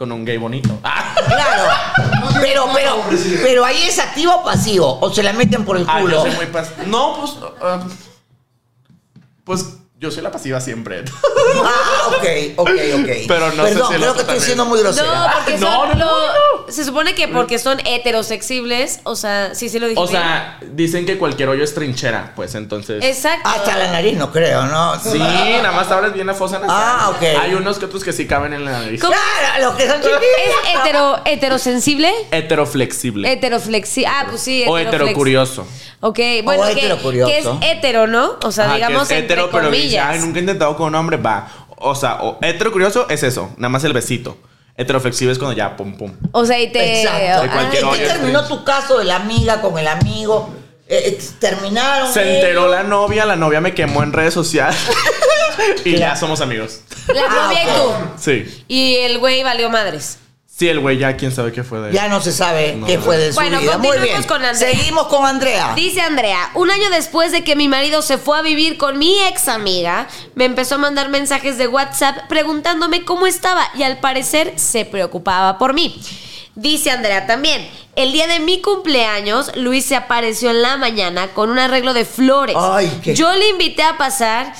[0.00, 0.70] con un gay bonito.
[0.82, 1.64] Ah, Claro.
[2.40, 3.04] Pero, pero,
[3.42, 4.98] pero ahí es activo o pasivo.
[4.98, 6.22] O se la meten por el Ah, yo culo.
[6.22, 7.36] soy muy pas- No, pues.
[7.60, 7.80] ah,
[9.44, 9.66] pues
[10.00, 11.04] yo soy la pasiva siempre.
[11.52, 12.24] Ah, ok,
[12.58, 13.08] ok, ok.
[13.26, 15.06] Pero no sé Perdón, si el creo que estoy siendo muy grosera.
[15.08, 16.04] No, porque No, son no, no,
[16.66, 20.20] lo- Se supone que porque son heterosexuibles, o sea, sí, sí lo dije O bien.
[20.22, 23.04] sea, dicen que cualquier hoyo es trinchera, pues entonces.
[23.04, 23.48] Exacto.
[23.48, 24.96] Hasta la nariz no creo, ¿no?
[25.00, 26.76] Sí, nada más abres bien la fosa nasal.
[26.78, 27.22] Ah, ok.
[27.40, 29.00] Hay unos que otros que sí caben en la nariz.
[29.00, 29.12] ¿Cómo?
[29.12, 30.20] Claro, los que son chiquitos.
[30.72, 32.12] ¿Es hetero, heterosensible?
[32.30, 33.32] Heteroflexible.
[33.32, 34.04] Heteroflexi.
[34.04, 34.64] Ah, pues sí.
[34.68, 35.66] o heteroflex- heterocurioso.
[36.02, 37.30] Ok, bueno, que, heterocurioso.
[37.60, 38.38] que es hetero, ¿no?
[38.44, 40.88] O sea, Ajá, que digamos es entre hetero, pero dice, ay, nunca he intentado con
[40.88, 41.48] un hombre, va.
[41.76, 44.36] O sea, o hetero curioso es eso, nada más el besito.
[44.76, 46.12] Heteroflexible es cuando ya, pum, pum.
[46.32, 47.02] O sea, y te...
[47.02, 47.42] Exacto.
[47.42, 50.50] De cualquier ¿En hoyo qué es terminó tu caso de la amiga con el amigo?
[50.88, 52.12] Eh, eh, terminaron.
[52.12, 52.70] Se enteró ellos?
[52.70, 54.78] la novia, la novia me quemó en redes sociales.
[55.84, 56.80] y ya somos amigos.
[57.08, 57.92] La Ah, novia y tú.
[58.18, 58.64] Sí.
[58.68, 60.18] Y el güey valió madres.
[60.60, 61.94] Sí, el güey ya quién sabe qué fue de él.
[61.94, 62.86] Ya no se sabe No.
[62.86, 63.78] qué fue de su Bueno, vida.
[63.78, 64.22] Muy bien.
[64.24, 64.70] con Andrea.
[64.76, 65.72] Seguimos con Andrea.
[65.74, 69.18] Dice Andrea, un año después de que mi marido se fue a vivir con mi
[69.20, 74.52] ex amiga, me empezó a mandar mensajes de WhatsApp preguntándome cómo estaba y al parecer
[74.56, 75.98] se preocupaba por mí.
[76.56, 81.48] Dice Andrea también, el día de mi cumpleaños, Luis se apareció en la mañana con
[81.48, 82.54] un arreglo de flores.
[82.58, 84.52] Ay, qué- Yo le invité a pasar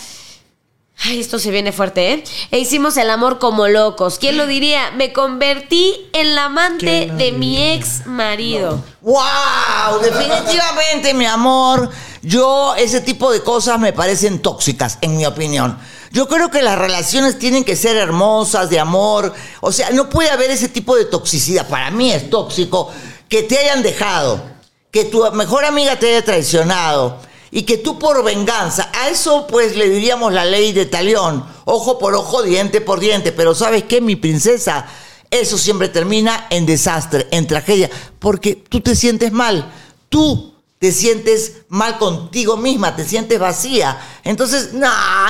[1.03, 2.25] Ay, esto se viene fuerte, ¿eh?
[2.51, 4.19] E hicimos el amor como locos.
[4.19, 4.91] ¿Quién lo diría?
[4.91, 8.85] Me convertí en la amante de mi ex marido.
[9.01, 10.01] ¡Wow!
[10.03, 11.89] Definitivamente, mi amor.
[12.21, 15.79] Yo, ese tipo de cosas me parecen tóxicas, en mi opinión.
[16.13, 19.33] Yo creo que las relaciones tienen que ser hermosas, de amor.
[19.63, 21.67] O sea, no puede haber ese tipo de toxicidad.
[21.67, 22.91] Para mí es tóxico
[23.31, 24.43] que te hayan dejado,
[24.91, 29.77] que tu mejor amiga te haya traicionado y que tú por venganza, a eso pues
[29.77, 33.33] le diríamos la ley de talión, ojo por ojo, diente por diente.
[33.33, 34.87] Pero ¿sabes qué, mi princesa?
[35.31, 39.73] Eso siempre termina en desastre, en tragedia, porque tú te sientes mal.
[40.09, 43.99] Tú te sientes mal contigo misma, te sientes vacía.
[44.25, 44.89] Entonces, no,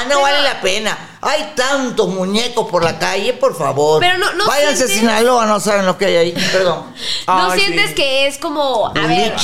[0.08, 1.18] no vale la pena.
[1.20, 4.00] Hay tantos muñecos por la calle, por favor.
[4.00, 6.34] Pero no- no Váyanse a sientes- Sinaloa, no saben lo que hay ahí.
[6.52, 6.84] Perdón.
[7.26, 7.94] ¿No Ay, sientes sí.
[7.94, 9.34] que es como, a ver.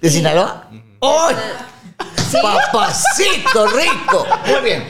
[0.00, 0.68] ¿De Sinaloa?
[2.42, 4.26] ¡Papacito rico!
[4.46, 4.88] Muy bien.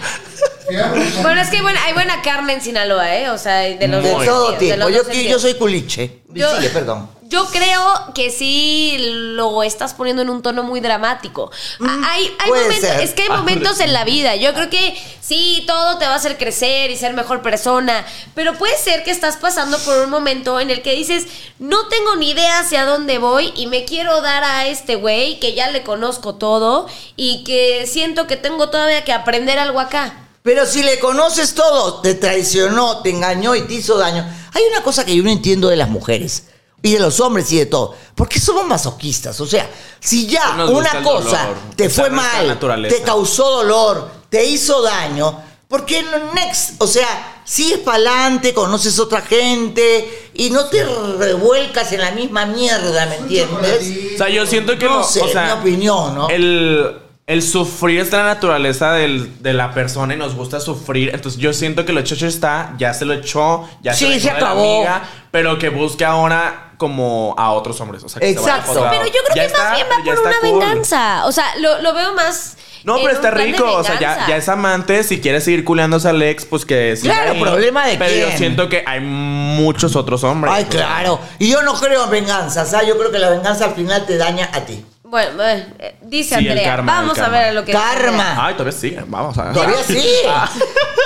[1.22, 3.30] Bueno, es que bueno, hay buena carne en Sinaloa, ¿eh?
[3.30, 4.76] O sea, de los De dos todo de tipo.
[4.76, 4.90] los
[5.28, 6.20] Yo, soy culiche.
[6.28, 7.10] Yo- perdón.
[7.30, 11.52] Yo creo que sí lo estás poniendo en un tono muy dramático.
[11.78, 13.00] Hay, hay Mm, puede momentos, ser.
[13.02, 14.34] es que hay momentos en la vida.
[14.34, 18.04] Yo creo que sí, todo te va a hacer crecer y ser mejor persona.
[18.34, 21.28] Pero puede ser que estás pasando por un momento en el que dices,
[21.60, 25.54] no tengo ni idea hacia dónde voy y me quiero dar a este güey que
[25.54, 30.26] ya le conozco todo y que siento que tengo todavía que aprender algo acá.
[30.42, 34.26] Pero si le conoces todo, te traicionó, te engañó y te hizo daño.
[34.52, 36.46] Hay una cosa que yo no entiendo de las mujeres
[36.82, 37.94] y de los hombres y de todo.
[38.14, 39.40] ¿Por qué somos masoquistas?
[39.40, 44.10] O sea, si ya Nos una cosa dolor, te fue es mal, te causó dolor,
[44.28, 46.74] te hizo daño, ¿por qué no next?
[46.78, 50.84] O sea, sigues para adelante, conoces otra gente y no te
[51.18, 54.14] revuelcas en la misma mierda, ¿me entiendes?
[54.14, 56.28] O sea, yo siento que No sé, o sea, mi opinión, ¿no?
[56.28, 61.10] El, el sufrir está en la naturaleza del- de la persona y nos gusta sufrir.
[61.14, 64.06] Entonces yo siento que lo hecho hecho está, ya se lo echó, ya Sí, se,
[64.06, 64.76] lo se echó de la acabó.
[64.76, 68.02] amiga, pero que busque ahora como a otros hombres.
[68.02, 68.84] O sea, que Exacto.
[68.90, 70.50] Pero yo creo Ya que más está, bien va por una cool.
[70.58, 71.26] venganza.
[71.26, 72.56] O sea, lo, lo veo más.
[72.82, 73.70] No, pero está rico.
[73.74, 75.04] O sea, ya, ya es amante.
[75.04, 77.40] Si quiere seguir culeándose a Alex, pues que siga Claro, ahí.
[77.42, 80.52] ¿problema de Pero yo siento que hay muchos otros hombres.
[80.56, 81.20] Ay, claro.
[81.38, 82.88] Y yo no creo en venganza, ¿sabes?
[82.88, 84.82] Yo creo que la venganza al final te daña a ti.
[85.02, 86.68] Bueno, eh, dice Sí, Andrea.
[86.70, 88.46] karma, Vamos a ver lo que Karma.
[88.46, 89.04] Ay, todavía sigue.
[89.08, 89.52] Vamos a ver.
[89.52, 90.02] Todavía sí.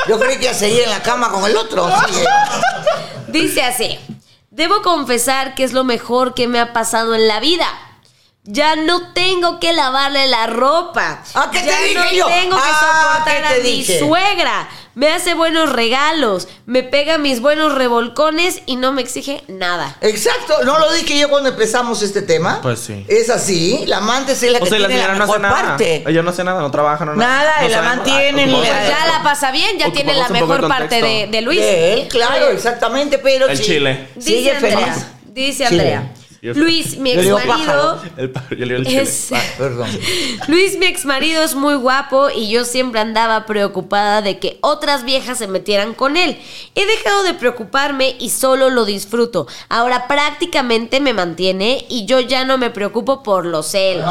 [0.08, 1.88] Yo creí que iba a seguir en la cama con el otro.
[2.06, 2.24] Sigue.
[3.28, 3.98] Dice así.
[4.54, 7.66] Debo confesar que es lo mejor que me ha pasado en la vida.
[8.44, 11.24] Ya no tengo que lavarle la ropa.
[11.34, 12.26] Ah, ¿qué te ya dije no yo?
[12.28, 13.98] tengo que Ah, soportar ¿qué a te mi dije?
[13.98, 14.68] suegra.
[14.94, 16.46] Me hace buenos regalos.
[16.66, 19.96] Me pega mis buenos revolcones y no me exige nada.
[20.00, 20.54] Exacto.
[20.64, 22.60] ¿No lo dije yo cuando empezamos este tema?
[22.62, 23.04] Pues sí.
[23.08, 23.84] Es así.
[23.86, 25.68] La amante es la O que sea, la tiene la señora no mejor hace nada.
[25.68, 26.04] parte.
[26.06, 29.22] Ella no hace nada, no trabaja, no Nada, no y la mantiene, le- Ya la
[29.24, 31.60] pasa bien, ya tiene la mejor parte de, Luis.
[31.60, 33.64] De él, claro, exactamente, pero El sí.
[33.64, 34.08] chile.
[34.14, 34.78] Dice Sigue Andrea.
[34.78, 35.06] feliz.
[35.26, 36.00] Dice Chile.
[36.52, 37.40] Luis, mi ex marido.
[37.46, 37.98] pájaro.
[38.16, 39.02] El, pa- yo le digo el chile.
[39.02, 39.88] Es, Ah, perdón.
[40.48, 45.04] Luis, mi ex marido, es muy guapo y yo siempre andaba preocupada de que otras
[45.04, 46.38] viejas se metieran con él.
[46.74, 49.46] He dejado de preocuparme y solo lo disfruto.
[49.68, 54.04] Ahora prácticamente me mantiene y yo ya no me preocupo por los celos.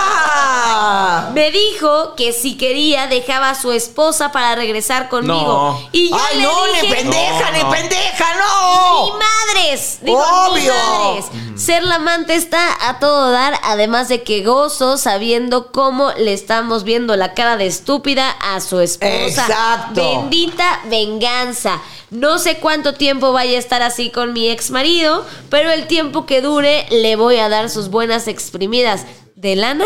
[0.00, 1.17] ¡Ah!
[1.38, 5.36] Me dijo que si quería dejaba a su esposa para regresar conmigo.
[5.36, 5.88] No.
[5.92, 7.70] Y yo ¡Ay, le no, dije, ni pendeja, No, ni no.
[7.70, 9.18] pendeja, Ni no!
[9.18, 10.18] madres, digo,
[10.54, 10.74] ni Obvio.
[10.74, 11.26] madres.
[11.54, 16.82] Ser la amante está a todo dar, además de que gozo sabiendo cómo le estamos
[16.82, 19.26] viendo la cara de estúpida a su esposa.
[19.26, 19.94] Exacto.
[19.94, 21.80] Bendita venganza.
[22.10, 26.26] No sé cuánto tiempo vaya a estar así con mi ex marido, pero el tiempo
[26.26, 29.02] que dure le voy a dar sus buenas exprimidas.
[29.36, 29.84] ¿De lana?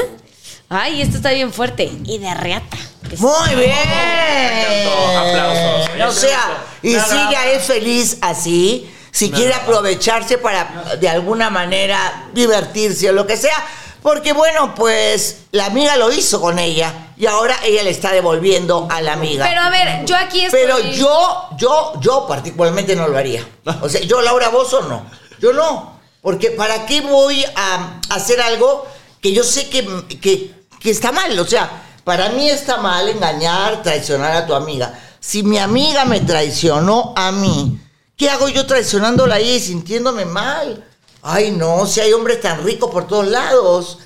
[0.72, 1.92] Ay, esto está bien fuerte.
[2.04, 2.76] Y de reata.
[3.18, 4.88] Muy bien.
[5.16, 5.90] Aplausos.
[6.08, 7.52] O sea, y Me si ella agrada.
[7.52, 13.56] es feliz así, si quiere aprovecharse para de alguna manera divertirse o lo que sea,
[14.02, 18.88] porque bueno, pues la amiga lo hizo con ella y ahora ella le está devolviendo
[18.90, 19.46] a la amiga.
[19.46, 20.60] Pero a ver, yo aquí estoy...
[20.60, 23.46] Pero yo, yo, yo particularmente no lo haría.
[23.80, 25.04] O sea, yo Laura Bozo no.
[25.38, 26.00] Yo no.
[26.22, 28.86] Porque ¿para qué voy a hacer algo
[29.20, 29.86] que yo sé que,
[30.20, 30.50] que,
[30.82, 31.38] que está mal?
[31.38, 31.70] O sea,
[32.04, 34.98] para mí está mal engañar, traicionar a tu amiga.
[35.20, 37.78] Si mi amiga me traicionó a mí,
[38.16, 40.84] ¿qué hago yo traicionándola ahí y sintiéndome mal?
[41.22, 43.98] Ay, no, si hay hombres tan ricos por todos lados.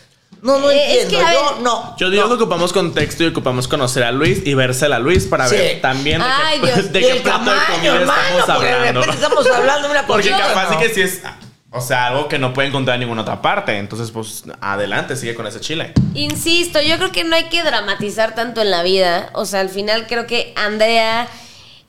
[0.43, 1.27] No, no Eh, es entiendo.
[1.27, 1.97] que, yo ver, no.
[1.97, 2.29] Yo digo no.
[2.37, 5.57] que ocupamos contexto y ocupamos conocer a Luis y vérsela a Luis para Sí.
[5.57, 6.93] ver también de Ay, qué, Dios.
[6.93, 9.01] de qué plato de tamaño, comida hermano, estamos porque de hablando.
[9.01, 10.79] repente estamos hablando de una Porque capaz ¿no?
[10.81, 11.23] sí que sí es
[11.71, 13.77] O sea, algo que no puede encontrar en ninguna otra parte.
[13.77, 15.93] Entonces, pues, adelante, sigue con ese chile.
[16.15, 19.31] Insisto, yo creo que no hay que dramatizar tanto en la vida.
[19.35, 21.29] O sea, al final creo que Andrea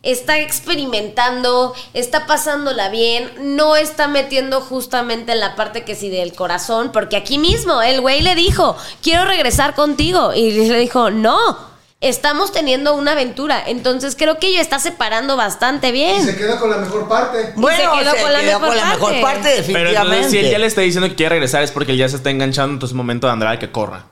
[0.03, 6.33] está experimentando, está pasándola bien, no está metiendo justamente en la parte que sí del
[6.33, 10.33] corazón, porque aquí mismo el güey le dijo, quiero regresar contigo.
[10.33, 11.76] Y le dijo, no.
[11.99, 16.23] Estamos teniendo una aventura, entonces creo que ella está separando bastante Y bien.
[16.23, 17.53] se queda con la mejor parte.
[17.55, 19.21] Bueno, quedó se con la quedó mejor con la mejor parte.
[19.21, 20.29] parte, Pero entonces, definitivamente.
[20.29, 22.29] si él ya le está diciendo que quiere regresar, es porque él ya se está
[22.29, 22.73] enganchando.
[22.73, 24.05] Entonces, es momento de Andrea que corra.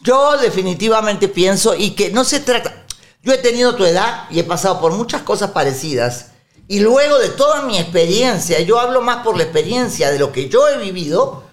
[0.00, 2.84] Yo definitivamente pienso y que no se trata.
[3.22, 6.32] Yo he tenido tu edad y he pasado por muchas cosas parecidas.
[6.68, 10.50] Y luego de toda mi experiencia, yo hablo más por la experiencia de lo que
[10.50, 11.44] yo he vivido,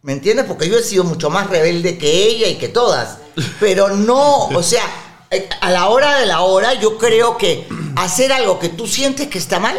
[0.00, 0.46] ¿me entiendes?
[0.46, 3.18] Porque yo he sido mucho más rebelde que ella y que todas.
[3.60, 4.82] Pero no, o sea,
[5.60, 9.38] a la hora de la hora, yo creo que hacer algo que tú sientes que
[9.38, 9.76] está mal,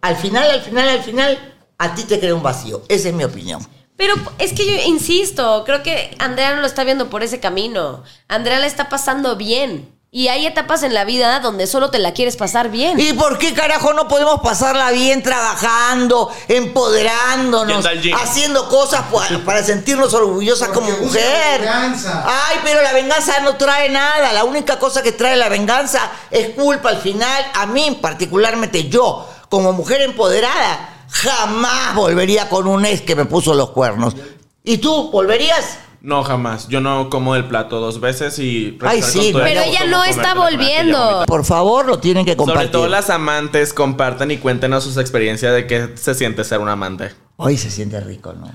[0.00, 2.82] al final, al final, al final, a ti te crea un vacío.
[2.88, 3.66] Esa es mi opinión.
[3.96, 8.02] Pero es que yo insisto, creo que Andrea no lo está viendo por ese camino.
[8.26, 9.96] Andrea la está pasando bien.
[10.14, 13.00] Y hay etapas en la vida donde solo te la quieres pasar bien.
[13.00, 17.82] ¿Y por qué carajo no podemos pasarla bien trabajando, empoderándonos,
[18.20, 21.60] haciendo cosas pa- para sentirnos orgullosas Porque como mujer?
[21.60, 22.24] venganza.
[22.26, 24.34] Ay, pero la venganza no trae nada.
[24.34, 27.46] La única cosa que trae la venganza es culpa al final.
[27.54, 33.54] A mí, particularmente yo, como mujer empoderada, jamás volvería con un ex que me puso
[33.54, 34.14] los cuernos.
[34.62, 35.78] ¿Y tú, volverías?
[36.02, 36.66] No, jamás.
[36.66, 38.76] Yo no como del plato dos veces y...
[38.82, 41.22] Ay, sí, Pero ella no está volviendo.
[41.28, 42.72] Por favor, lo tienen que Sobre compartir.
[42.72, 47.12] todo las amantes compartan y cuéntenos sus experiencias de qué se siente ser un amante.
[47.36, 48.50] Hoy se siente rico, ¿no?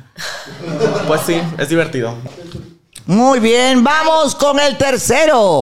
[1.08, 2.16] Pues sí, es divertido.
[3.06, 5.62] Muy bien, vamos con el tercero.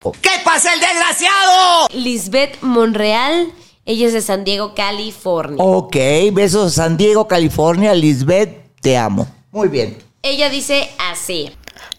[0.00, 1.88] ¿Qué pasa el desgraciado?
[1.94, 3.50] Lisbeth Monreal,
[3.86, 5.56] ella es de San Diego, California.
[5.58, 5.96] Ok,
[6.32, 7.94] besos a San Diego, California.
[7.94, 9.26] Lisbeth, te amo.
[9.52, 9.96] Muy bien.
[10.22, 11.50] Ella dice así.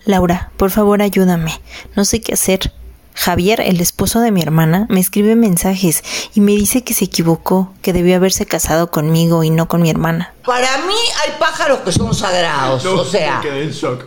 [0.06, 1.60] Laura, por favor ayúdame.
[1.96, 2.72] No sé qué hacer.
[3.18, 6.04] Javier, el esposo de mi hermana, me escribe mensajes
[6.36, 9.90] y me dice que se equivocó, que debió haberse casado conmigo y no con mi
[9.90, 10.36] hermana.
[10.46, 12.86] Para mí hay pájaros que son sagrados.
[12.86, 13.42] o sea,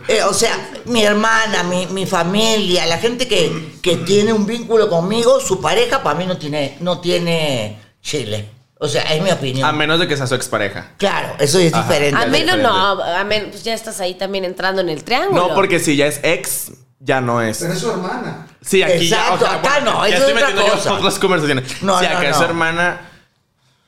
[0.07, 4.89] eh, o sea, mi hermana, mi, mi familia, la gente que, que tiene un vínculo
[4.89, 8.49] conmigo, su pareja para mí no tiene, no tiene chile.
[8.79, 9.67] O sea, es mi opinión.
[9.67, 10.93] A menos de que sea su expareja.
[10.97, 12.19] Claro, eso es diferente.
[12.19, 15.49] A menos no, a menos pues ya estás ahí también entrando en el triángulo.
[15.49, 16.71] No, porque si ya es ex,
[17.03, 17.57] ya no es.
[17.59, 18.47] Pero es su hermana.
[18.61, 19.53] Sí, aquí Exacto, ya.
[19.55, 20.89] acá no, ya eso estoy es otra metiendo yo cosa.
[20.89, 21.81] en otras conversaciones.
[21.81, 22.37] No, sí, no, acá es no.
[22.37, 23.01] su hermana.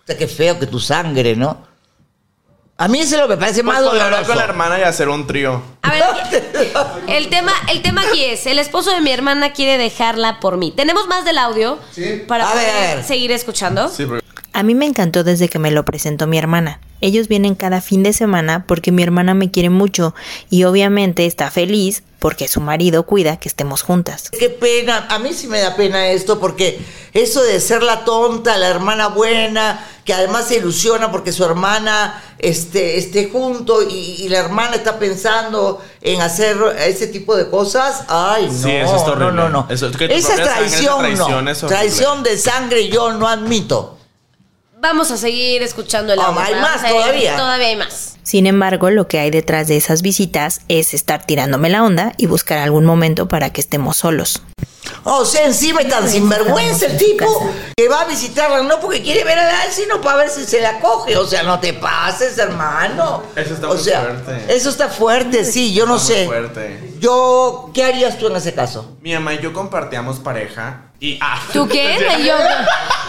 [0.03, 1.71] O sea, qué feo que tu sangre, ¿no?
[2.75, 4.27] A mí eso es lo que me parece Pues más hablar doloroso.
[4.29, 5.61] con la hermana y hacer un trío.
[5.83, 6.03] A ver,
[7.07, 10.71] el tema, el tema aquí es, el esposo de mi hermana quiere dejarla por mí.
[10.75, 11.77] ¿Tenemos más del audio?
[11.91, 12.23] Sí.
[12.27, 13.03] Para A ver, poder a ver.
[13.05, 13.87] seguir escuchando.
[13.89, 16.79] Sí, porque A mí me encantó desde que me lo presentó mi hermana.
[17.03, 20.15] Ellos vienen cada fin de semana porque mi hermana me quiere mucho
[20.49, 24.29] y obviamente está feliz porque su marido cuida que estemos juntas.
[24.29, 26.79] Qué pena, a mí sí me da pena esto porque
[27.11, 32.23] eso de ser la tonta, la hermana buena, que además se ilusiona porque su hermana
[32.39, 36.55] este, esté junto y, y la hermana está pensando en hacer
[36.87, 39.67] ese tipo de cosas, ay no, Sí, eso está no, no, no.
[39.69, 41.51] Eso- que tu esa es sangre, esa traición, no.
[41.51, 43.97] es traición de sangre yo no admito.
[44.83, 46.41] Vamos a seguir escuchando el Oh, audio.
[46.41, 47.37] hay más todavía.
[47.37, 48.17] Todavía hay más.
[48.23, 52.25] Sin embargo, lo que hay detrás de esas visitas es estar tirándome la onda y
[52.25, 54.41] buscar algún momento para que estemos solos.
[55.05, 57.25] O sea, encima es tan sinvergüenza el tipo
[57.77, 60.59] que va a visitarla no porque quiere ver a la sino para ver si se
[60.59, 61.15] la coge.
[61.15, 63.23] O sea, no te pases, hermano.
[63.37, 64.53] Eso está o muy sea, fuerte.
[64.53, 66.25] Eso está fuerte, sí, yo no Está muy sé.
[66.25, 66.93] fuerte.
[66.99, 68.97] Yo, ¿qué harías tú en ese caso?
[69.01, 71.17] mi mamá y yo compartíamos pareja y.
[71.21, 71.97] Ah, ¿Tú qué?
[72.25, 72.35] Yo-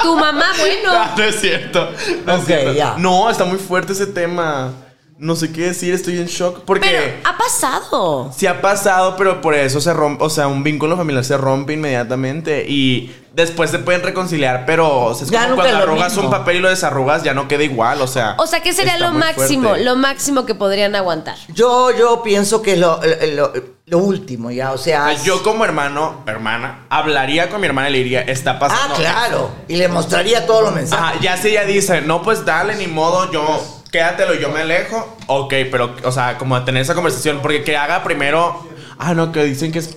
[0.03, 0.93] tu mamá, bueno.
[0.93, 1.91] No, no es cierto.
[2.27, 2.95] No, es cierto.
[2.99, 4.73] no, está muy fuerte ese tema.
[5.17, 6.63] No sé qué decir, estoy en shock.
[6.65, 8.33] Porque Pero ha pasado.
[8.37, 10.25] sí ha pasado, pero por eso se rompe.
[10.25, 12.67] O sea, un vínculo familiar se rompe inmediatamente.
[12.69, 16.25] Y después se pueden reconciliar, pero o sea, es Ya como nunca cuando arrugas mismo.
[16.25, 18.01] un papel y lo desarrugas, ya no queda igual.
[18.03, 18.35] O sea.
[18.39, 19.69] O sea, ¿qué sería lo máximo?
[19.69, 19.85] fuerte.
[19.85, 21.37] Lo máximo que podrían aguantar.
[21.55, 23.01] Yo, yo pienso que es lo,
[23.37, 23.53] lo,
[23.87, 25.07] lo último, ya, o sea.
[25.07, 28.95] Ah, Yo como hermano, hermana, hablaría con mi hermana y le diría, está Ah, pasando.
[28.97, 29.51] claro.
[29.69, 31.05] Y le mostraría todos los mensajes.
[31.05, 35.17] Ajá, ya si ella dice, no, pues dale, ni modo, yo quédatelo, yo me alejo.
[35.29, 38.67] Ok, pero, o sea, como tener esa conversación, porque que haga primero.
[38.99, 39.97] Ah, no, que dicen que es,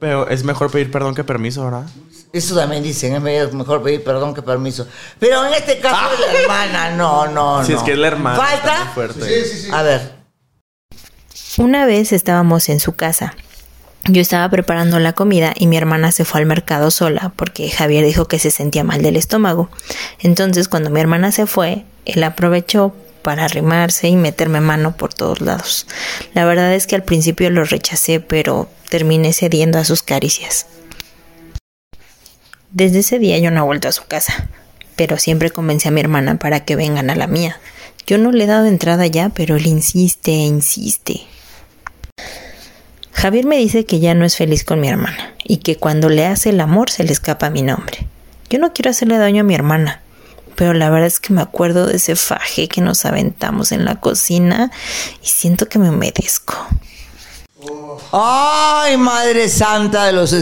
[0.00, 1.84] pero es mejor pedir perdón que permiso, ¿verdad?
[2.32, 4.88] Eso también dicen, es medio- mejor pedir perdón que permiso.
[5.20, 7.64] Pero en este caso es la hermana, no, no, no.
[7.66, 8.36] Si es que es la hermana.
[8.36, 8.86] ¿Falta?
[8.94, 9.20] fuerte.
[9.44, 9.70] Sí, sí, sí.
[9.72, 10.24] A ver.
[11.58, 13.34] Una vez estábamos en su casa.
[14.06, 18.04] Yo estaba preparando la comida y mi hermana se fue al mercado sola porque Javier
[18.04, 19.70] dijo que se sentía mal del estómago.
[20.18, 22.94] Entonces cuando mi hermana se fue, él aprovechó
[23.24, 25.88] para arrimarse y meterme mano por todos lados.
[26.34, 30.66] La verdad es que al principio lo rechacé, pero terminé cediendo a sus caricias.
[32.70, 34.48] Desde ese día yo no he vuelto a su casa,
[34.94, 37.58] pero siempre convencí a mi hermana para que vengan a la mía.
[38.06, 41.22] Yo no le he dado entrada ya, pero él insiste e insiste.
[43.12, 46.26] Javier me dice que ya no es feliz con mi hermana y que cuando le
[46.26, 48.06] hace el amor se le escapa mi nombre.
[48.50, 50.02] Yo no quiero hacerle daño a mi hermana,
[50.54, 54.00] pero la verdad es que me acuerdo de ese faje que nos aventamos en la
[54.00, 54.70] cocina
[55.22, 56.54] y siento que me humedezco.
[58.12, 60.32] Ay, Madre Santa de los...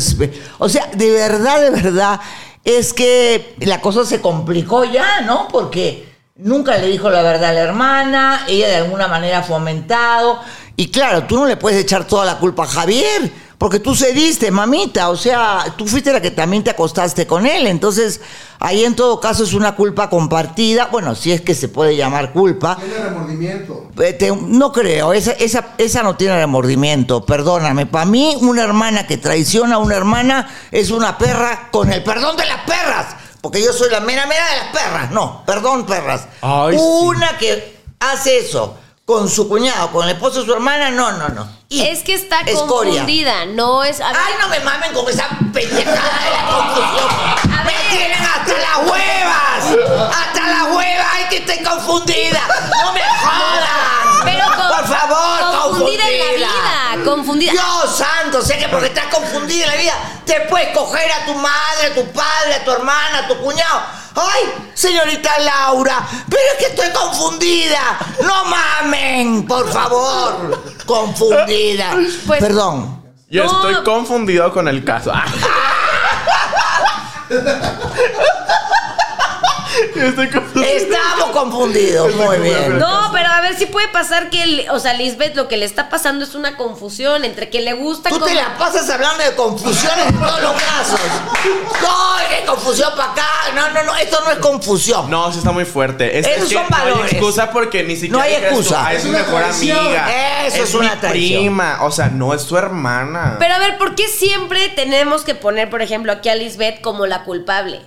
[0.58, 2.20] O sea, de verdad, de verdad,
[2.64, 5.48] es que la cosa se complicó ya, ¿no?
[5.48, 10.40] Porque nunca le dijo la verdad a la hermana, ella de alguna manera ha fomentado.
[10.76, 13.30] Y claro, tú no le puedes echar toda la culpa a Javier,
[13.62, 15.08] porque tú cediste, mamita.
[15.08, 17.68] O sea, tú fuiste la que también te acostaste con él.
[17.68, 18.20] Entonces,
[18.58, 20.86] ahí en todo caso es una culpa compartida.
[20.86, 22.74] Bueno, si es que se puede llamar culpa.
[22.74, 23.88] Tiene remordimiento.
[24.02, 27.86] Eh, te- no creo, esa, esa, esa no tiene remordimiento, perdóname.
[27.86, 32.36] Para mí, una hermana que traiciona a una hermana es una perra con el perdón
[32.36, 33.14] de las perras.
[33.40, 35.10] Porque yo soy la mera mera de las perras.
[35.12, 36.26] No, perdón, perras.
[36.40, 36.82] Ay, sí.
[36.82, 41.28] una que hace eso con su cuñado, con el esposo de su hermana, no, no,
[41.28, 41.61] no.
[41.72, 42.92] Y Es que está escoria.
[43.00, 43.98] confundida, no es.
[44.00, 47.10] Ay, no me mamen con esa pendejada de la confusión.
[47.58, 50.10] A Me tienen hasta las huevas.
[50.14, 51.06] Hasta las huevas.
[51.14, 52.40] Ay, que estoy confundida.
[52.84, 54.24] No me jodan.
[54.24, 57.52] Pero con- Por favor, confundida en la vida, confundida.
[57.52, 59.94] Dios santo, sé que porque estás confundida en la vida,
[60.26, 63.82] te puedes coger a tu madre, a tu padre, a tu hermana, a tu cuñado.
[64.14, 67.98] Ay, señorita Laura, pero es que estoy confundida.
[68.22, 70.62] No mamen, por favor.
[70.86, 71.92] Confundida.
[72.26, 73.02] Pues- Perdón.
[73.30, 73.68] Yo No.
[73.68, 75.10] estoy confundido con el caso.
[79.96, 80.64] Estoy confundido.
[80.76, 82.14] Estamos confundidos.
[82.14, 82.78] Muy bien.
[82.78, 85.64] No, pero a ver si puede pasar que, el- o sea, Lisbeth lo que le
[85.64, 89.34] está pasando es una confusión entre que le gusta Tú te la pasas hablando de
[89.34, 91.00] confusiones en todos los casos.
[91.82, 93.26] No, qué confusión para acá.
[93.54, 95.10] No, no, no, esto no es confusión.
[95.10, 96.18] No, sí está muy fuerte.
[96.18, 97.12] Es, Esos es que son no hay valores.
[97.12, 98.86] excusa porque ni siquiera No hay tú, excusa.
[98.86, 99.78] "Ah, es Es una mejor traición.
[99.78, 100.46] Eso amiga.
[100.46, 101.78] es es una mi prima.
[101.82, 103.36] O sea, no es su hermana.
[103.38, 107.06] Pero a ver, ¿por qué siempre tenemos que poner, por ejemplo, aquí a Lisbeth como
[107.06, 107.80] la culpable?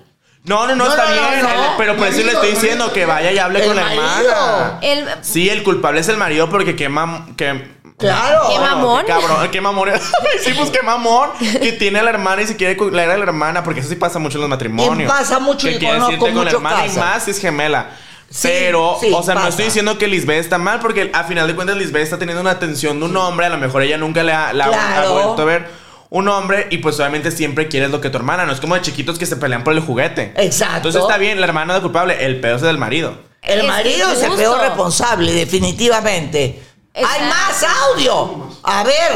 [0.45, 1.41] No, no, no, No, está no, bien.
[1.41, 1.49] no.
[1.49, 4.79] El- pero por eso le estoy diciendo que vaya y hable El con la hermana.
[4.81, 7.27] El, Sí, el culpable es el marido porque quema.
[7.35, 8.49] Que, Claro.
[8.51, 9.01] Qué mamón.
[9.05, 9.89] qué cabrón, qué mamón.
[10.43, 13.23] sí, pues qué mamón que tiene a la hermana y se quiere cuidar a la
[13.23, 15.09] hermana, porque eso sí pasa mucho en los matrimonios.
[15.09, 17.91] Y pasa mucho, que y quiere con la hermana y más si es gemela.
[18.29, 21.47] Sí, Pero, sí, o sea, no estoy diciendo que Lisbeth está mal, porque a final
[21.47, 24.23] de cuentas Lisbeth está teniendo una atención de un hombre, a lo mejor ella nunca
[24.23, 25.07] le ha, la ha- Claro.
[25.07, 25.69] ha vuelto a ver
[26.15, 28.81] un hombre y pues obviamente siempre quieres lo que tu hermana, no es como de
[28.81, 30.31] chiquitos que se pelean por el juguete.
[30.37, 30.77] Exacto.
[30.77, 33.17] Entonces está bien, la hermana de culpable, el pedo es del marido.
[33.41, 36.61] El Es marido es el peor responsable, definitivamente.
[36.95, 38.49] ¡Hay más audio!
[38.63, 39.11] A ver.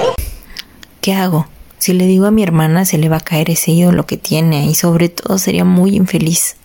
[0.99, 1.47] ¿Qué hago?
[1.77, 4.65] Si le digo a mi hermana se le va a caer ese ídolo que tiene
[4.65, 6.57] y sobre todo sería muy infeliz.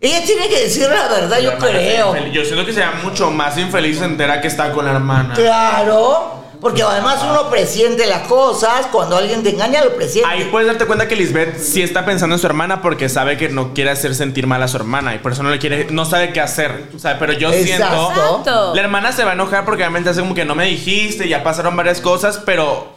[0.00, 2.14] Ella tiene que decir la verdad, yo La creo.
[2.14, 2.32] es.
[2.32, 5.34] Yo siento que sería mucho más infeliz se entera que está con la hermana.
[5.34, 6.41] Claro.
[6.62, 8.86] Porque además uno presiente las cosas.
[8.92, 10.30] Cuando alguien te engaña, lo presiente.
[10.30, 13.48] Ahí puedes darte cuenta que Lisbeth sí está pensando en su hermana porque sabe que
[13.48, 16.04] no quiere hacer sentir mal a su hermana y por eso no le quiere, no
[16.04, 16.84] sabe qué hacer.
[16.94, 18.12] O sea, pero yo Exacto.
[18.14, 18.74] siento.
[18.76, 21.42] La hermana se va a enojar porque obviamente hace como que no me dijiste, ya
[21.42, 22.92] pasaron varias cosas, pero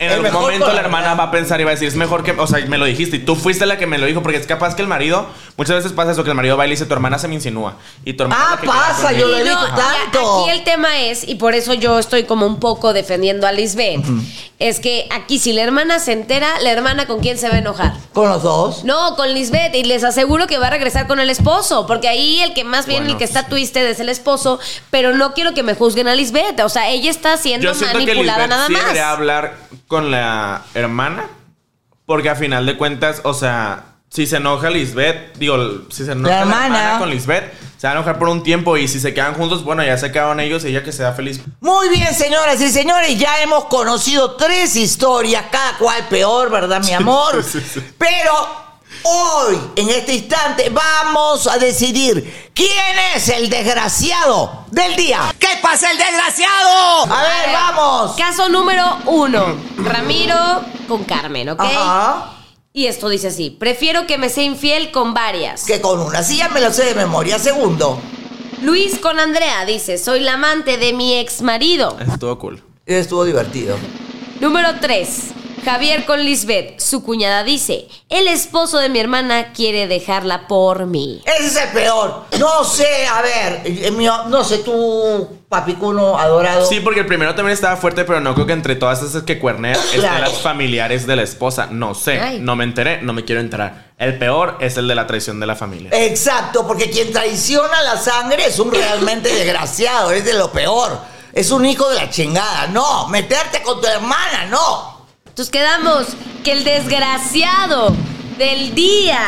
[0.00, 2.22] En algún mejor momento la hermana va a pensar y va a decir, es mejor
[2.22, 4.38] que, o sea, me lo dijiste y tú fuiste la que me lo dijo, porque
[4.38, 5.26] es capaz que el marido,
[5.56, 7.34] muchas veces pasa eso, que el marido va y le dice, tu hermana se me
[7.34, 7.74] insinúa.
[8.04, 9.44] Y tu hermana Ah, pasa, yo él".
[9.44, 10.42] lo he tanto.
[10.44, 14.04] Aquí el tema es, y por eso yo estoy como un poco defendiendo a Lisbeth,
[14.60, 17.58] es que aquí si la hermana se entera, la hermana con quién se va a
[17.58, 17.92] enojar.
[18.12, 18.84] Con los dos.
[18.84, 19.74] No, con Lisbeth.
[19.74, 21.86] Y les aseguro que va a regresar con el esposo.
[21.86, 24.58] Porque ahí el que más bien, Bueno, el que está twisted es el esposo.
[24.90, 26.58] Pero no quiero que me juzguen a Lisbeth.
[26.60, 28.98] O sea, ella está siendo Yo siento que manipulada nada más.
[28.98, 29.54] hablar
[29.88, 31.26] con la hermana,
[32.06, 35.56] porque a final de cuentas, o sea, si se enoja Lisbeth, digo,
[35.90, 36.66] si se enoja la hermana.
[36.66, 39.64] hermana, con Lisbeth, se va a enojar por un tiempo y si se quedan juntos,
[39.64, 41.40] bueno, ya se quedaron ellos y ella que sea feliz.
[41.60, 46.92] Muy bien, señoras y señores, ya hemos conocido tres historias, cada cual peor, ¿verdad, mi
[46.92, 47.42] amor?
[47.42, 47.82] sí, sí.
[47.98, 48.67] Pero
[49.02, 55.34] hoy, en este instante, vamos a decidir quién es el desgraciado del día.
[55.38, 57.12] ¿Qué pasa, el desgraciado?
[57.12, 58.16] A ver, vamos.
[58.16, 59.56] Caso número uno.
[59.78, 60.36] Ramiro
[60.86, 61.60] con Carmen, ¿ok?
[61.60, 62.34] Ajá.
[62.72, 63.50] Y esto dice así.
[63.50, 65.64] Prefiero que me sea infiel con varias.
[65.64, 67.38] Que con una silla me lo sé de memoria.
[67.38, 68.00] Segundo,
[68.62, 69.98] Luis con Andrea dice.
[69.98, 71.96] Soy la amante de mi ex marido.
[72.00, 72.62] Eso estuvo cool.
[72.86, 73.76] estuvo divertido.
[74.40, 75.08] Número 3.
[75.60, 76.78] Javier con Lisbeth.
[76.80, 81.22] Su cuñada dice, el esposo de mi hermana quiere dejarla por mí.
[81.24, 82.24] Ese es el peor.
[82.38, 86.66] No sé, a ver, eh, mío, no sé, tú, papicuno adorado.
[86.66, 89.38] Sí, porque el primero también estaba fuerte, pero no creo que entre todas esas que
[89.38, 90.20] cuernean estén Claro.
[90.20, 91.68] las familiares de la esposa.
[91.70, 92.38] No sé, Ay.
[92.40, 93.88] no me enteré, no me quiero enterar.
[93.98, 95.90] El peor es el de la traición de la familia.
[95.92, 100.98] Exacto, porque quien traiciona la sangre es un realmente desgraciado, es de lo peor.
[101.32, 102.68] Es un hijo de la chingada.
[102.68, 104.97] No, meterte con tu hermana, no.
[105.38, 106.06] Entonces quedamos
[106.42, 107.94] que el desgraciado
[108.38, 109.20] del día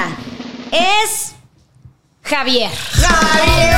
[0.72, 1.34] es
[2.24, 2.72] Javier.
[3.00, 3.76] ¡Javier!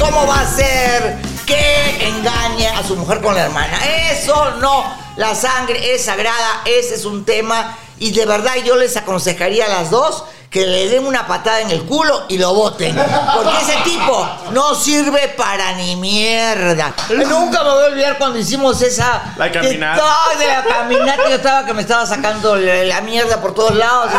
[0.00, 3.78] ¿Cómo va a ser que engañe a su mujer con la hermana?
[4.10, 4.92] Eso no.
[5.16, 7.78] La sangre es sagrada, ese es un tema.
[8.00, 11.70] Y de verdad yo les aconsejaría a las dos que le den una patada en
[11.70, 12.96] el culo y lo boten.
[13.34, 16.94] Porque ese tipo no sirve para ni mierda.
[17.10, 19.34] Nunca me voy a olvidar cuando hicimos esa...
[19.36, 20.02] La caminata.
[20.38, 24.10] De la caminata yo estaba que me estaba sacando la, la mierda por todos lados.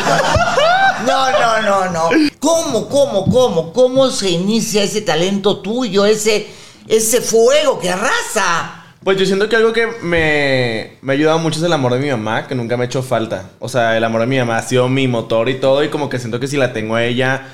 [1.05, 2.09] No, no, no, no.
[2.39, 6.47] ¿Cómo, cómo, cómo, cómo se inicia ese talento tuyo, ese,
[6.87, 8.78] ese fuego que arrasa?
[9.03, 11.99] Pues yo siento que algo que me, me ha ayudado mucho es el amor de
[11.99, 13.49] mi mamá, que nunca me ha hecho falta.
[13.59, 16.09] O sea, el amor de mi mamá ha sido mi motor y todo, y como
[16.09, 17.47] que siento que si la tengo a ella,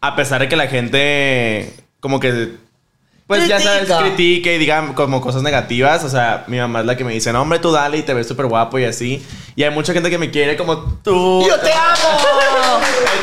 [0.00, 1.72] a pesar de que la gente
[2.02, 2.56] como que,
[3.38, 3.98] pues ya sabes, Critica.
[4.00, 7.32] critique y diga como cosas negativas, o sea, mi mamá es la que me dice,
[7.32, 9.24] no, hombre, tú dale y te ves súper guapo y así.
[9.54, 11.44] Y hay mucha gente que me quiere como tú.
[11.46, 12.18] ¡Yo te amo!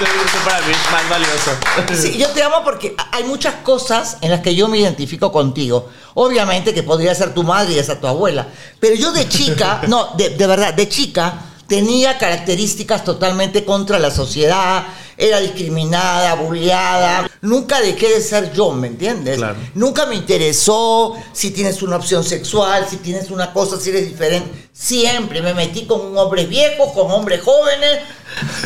[0.02, 2.02] Eso es para mí más valioso.
[2.02, 5.90] Sí, yo te amo porque hay muchas cosas en las que yo me identifico contigo.
[6.14, 8.48] Obviamente que podría ser tu madre y esa tu abuela.
[8.80, 11.34] Pero yo de chica, no, de, de verdad, de chica
[11.68, 14.86] tenía características totalmente contra la sociedad,
[15.20, 17.30] era discriminada, bulleada.
[17.42, 19.36] Nunca dejé de ser yo, ¿me entiendes?
[19.36, 19.58] Claro.
[19.76, 24.70] Nunca me interesó si tienes una opción sexual, si tienes una cosa, si eres diferente.
[24.72, 28.00] Siempre me metí con hombres viejos, con hombres jóvenes.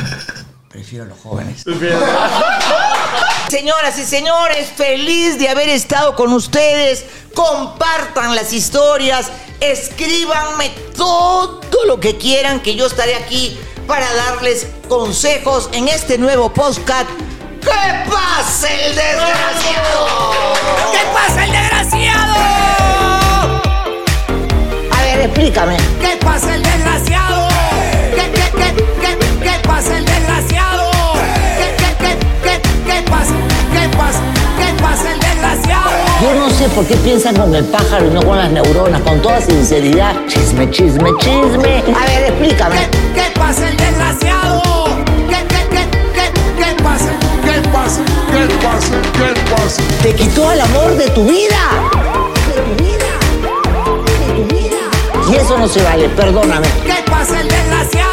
[0.70, 1.64] Prefiero los jóvenes.
[3.50, 7.04] Señoras y señores, feliz de haber estado con ustedes.
[7.34, 9.28] Compartan las historias,
[9.60, 16.50] escríbanme todo lo que quieran, que yo estaré aquí para darles consejos en este nuevo
[16.54, 17.10] podcast.
[17.62, 20.08] ¡Que pase el desgraciado!
[20.92, 22.36] ¡Que pase el desgraciado!
[24.92, 25.78] A ver, explícame.
[26.00, 27.48] ¿Qué pasa el desgraciado?
[28.16, 30.92] ¿Qué, qué, qué, qué, qué pasa el desgraciado?
[31.58, 33.34] ¿Qué, qué, qué, qué, qué pasa?
[33.74, 33.92] ¿Qué pasa?
[33.92, 34.23] ¿Qué pasa?
[36.24, 39.22] Yo no sé por qué piensan con el pájaro y no con las neuronas, con
[39.22, 40.16] toda sinceridad.
[40.28, 41.84] Chisme, chisme, chisme.
[41.94, 42.78] A ver, explícame.
[42.78, 44.86] ¿Qué, qué pasa el desgraciado?
[45.28, 47.12] ¿Qué, qué, qué, qué, qué pasa?
[47.44, 48.02] ¿Qué pasa?
[48.32, 48.94] ¿Qué pasa?
[49.18, 49.82] ¿Qué pasa?
[50.02, 51.92] Te quitó el amor de tu vida.
[52.48, 53.12] De tu vida.
[54.16, 55.30] De tu vida.
[55.30, 56.68] Y eso no se vale, perdóname.
[56.86, 58.13] ¿Qué pasa el desgraciado?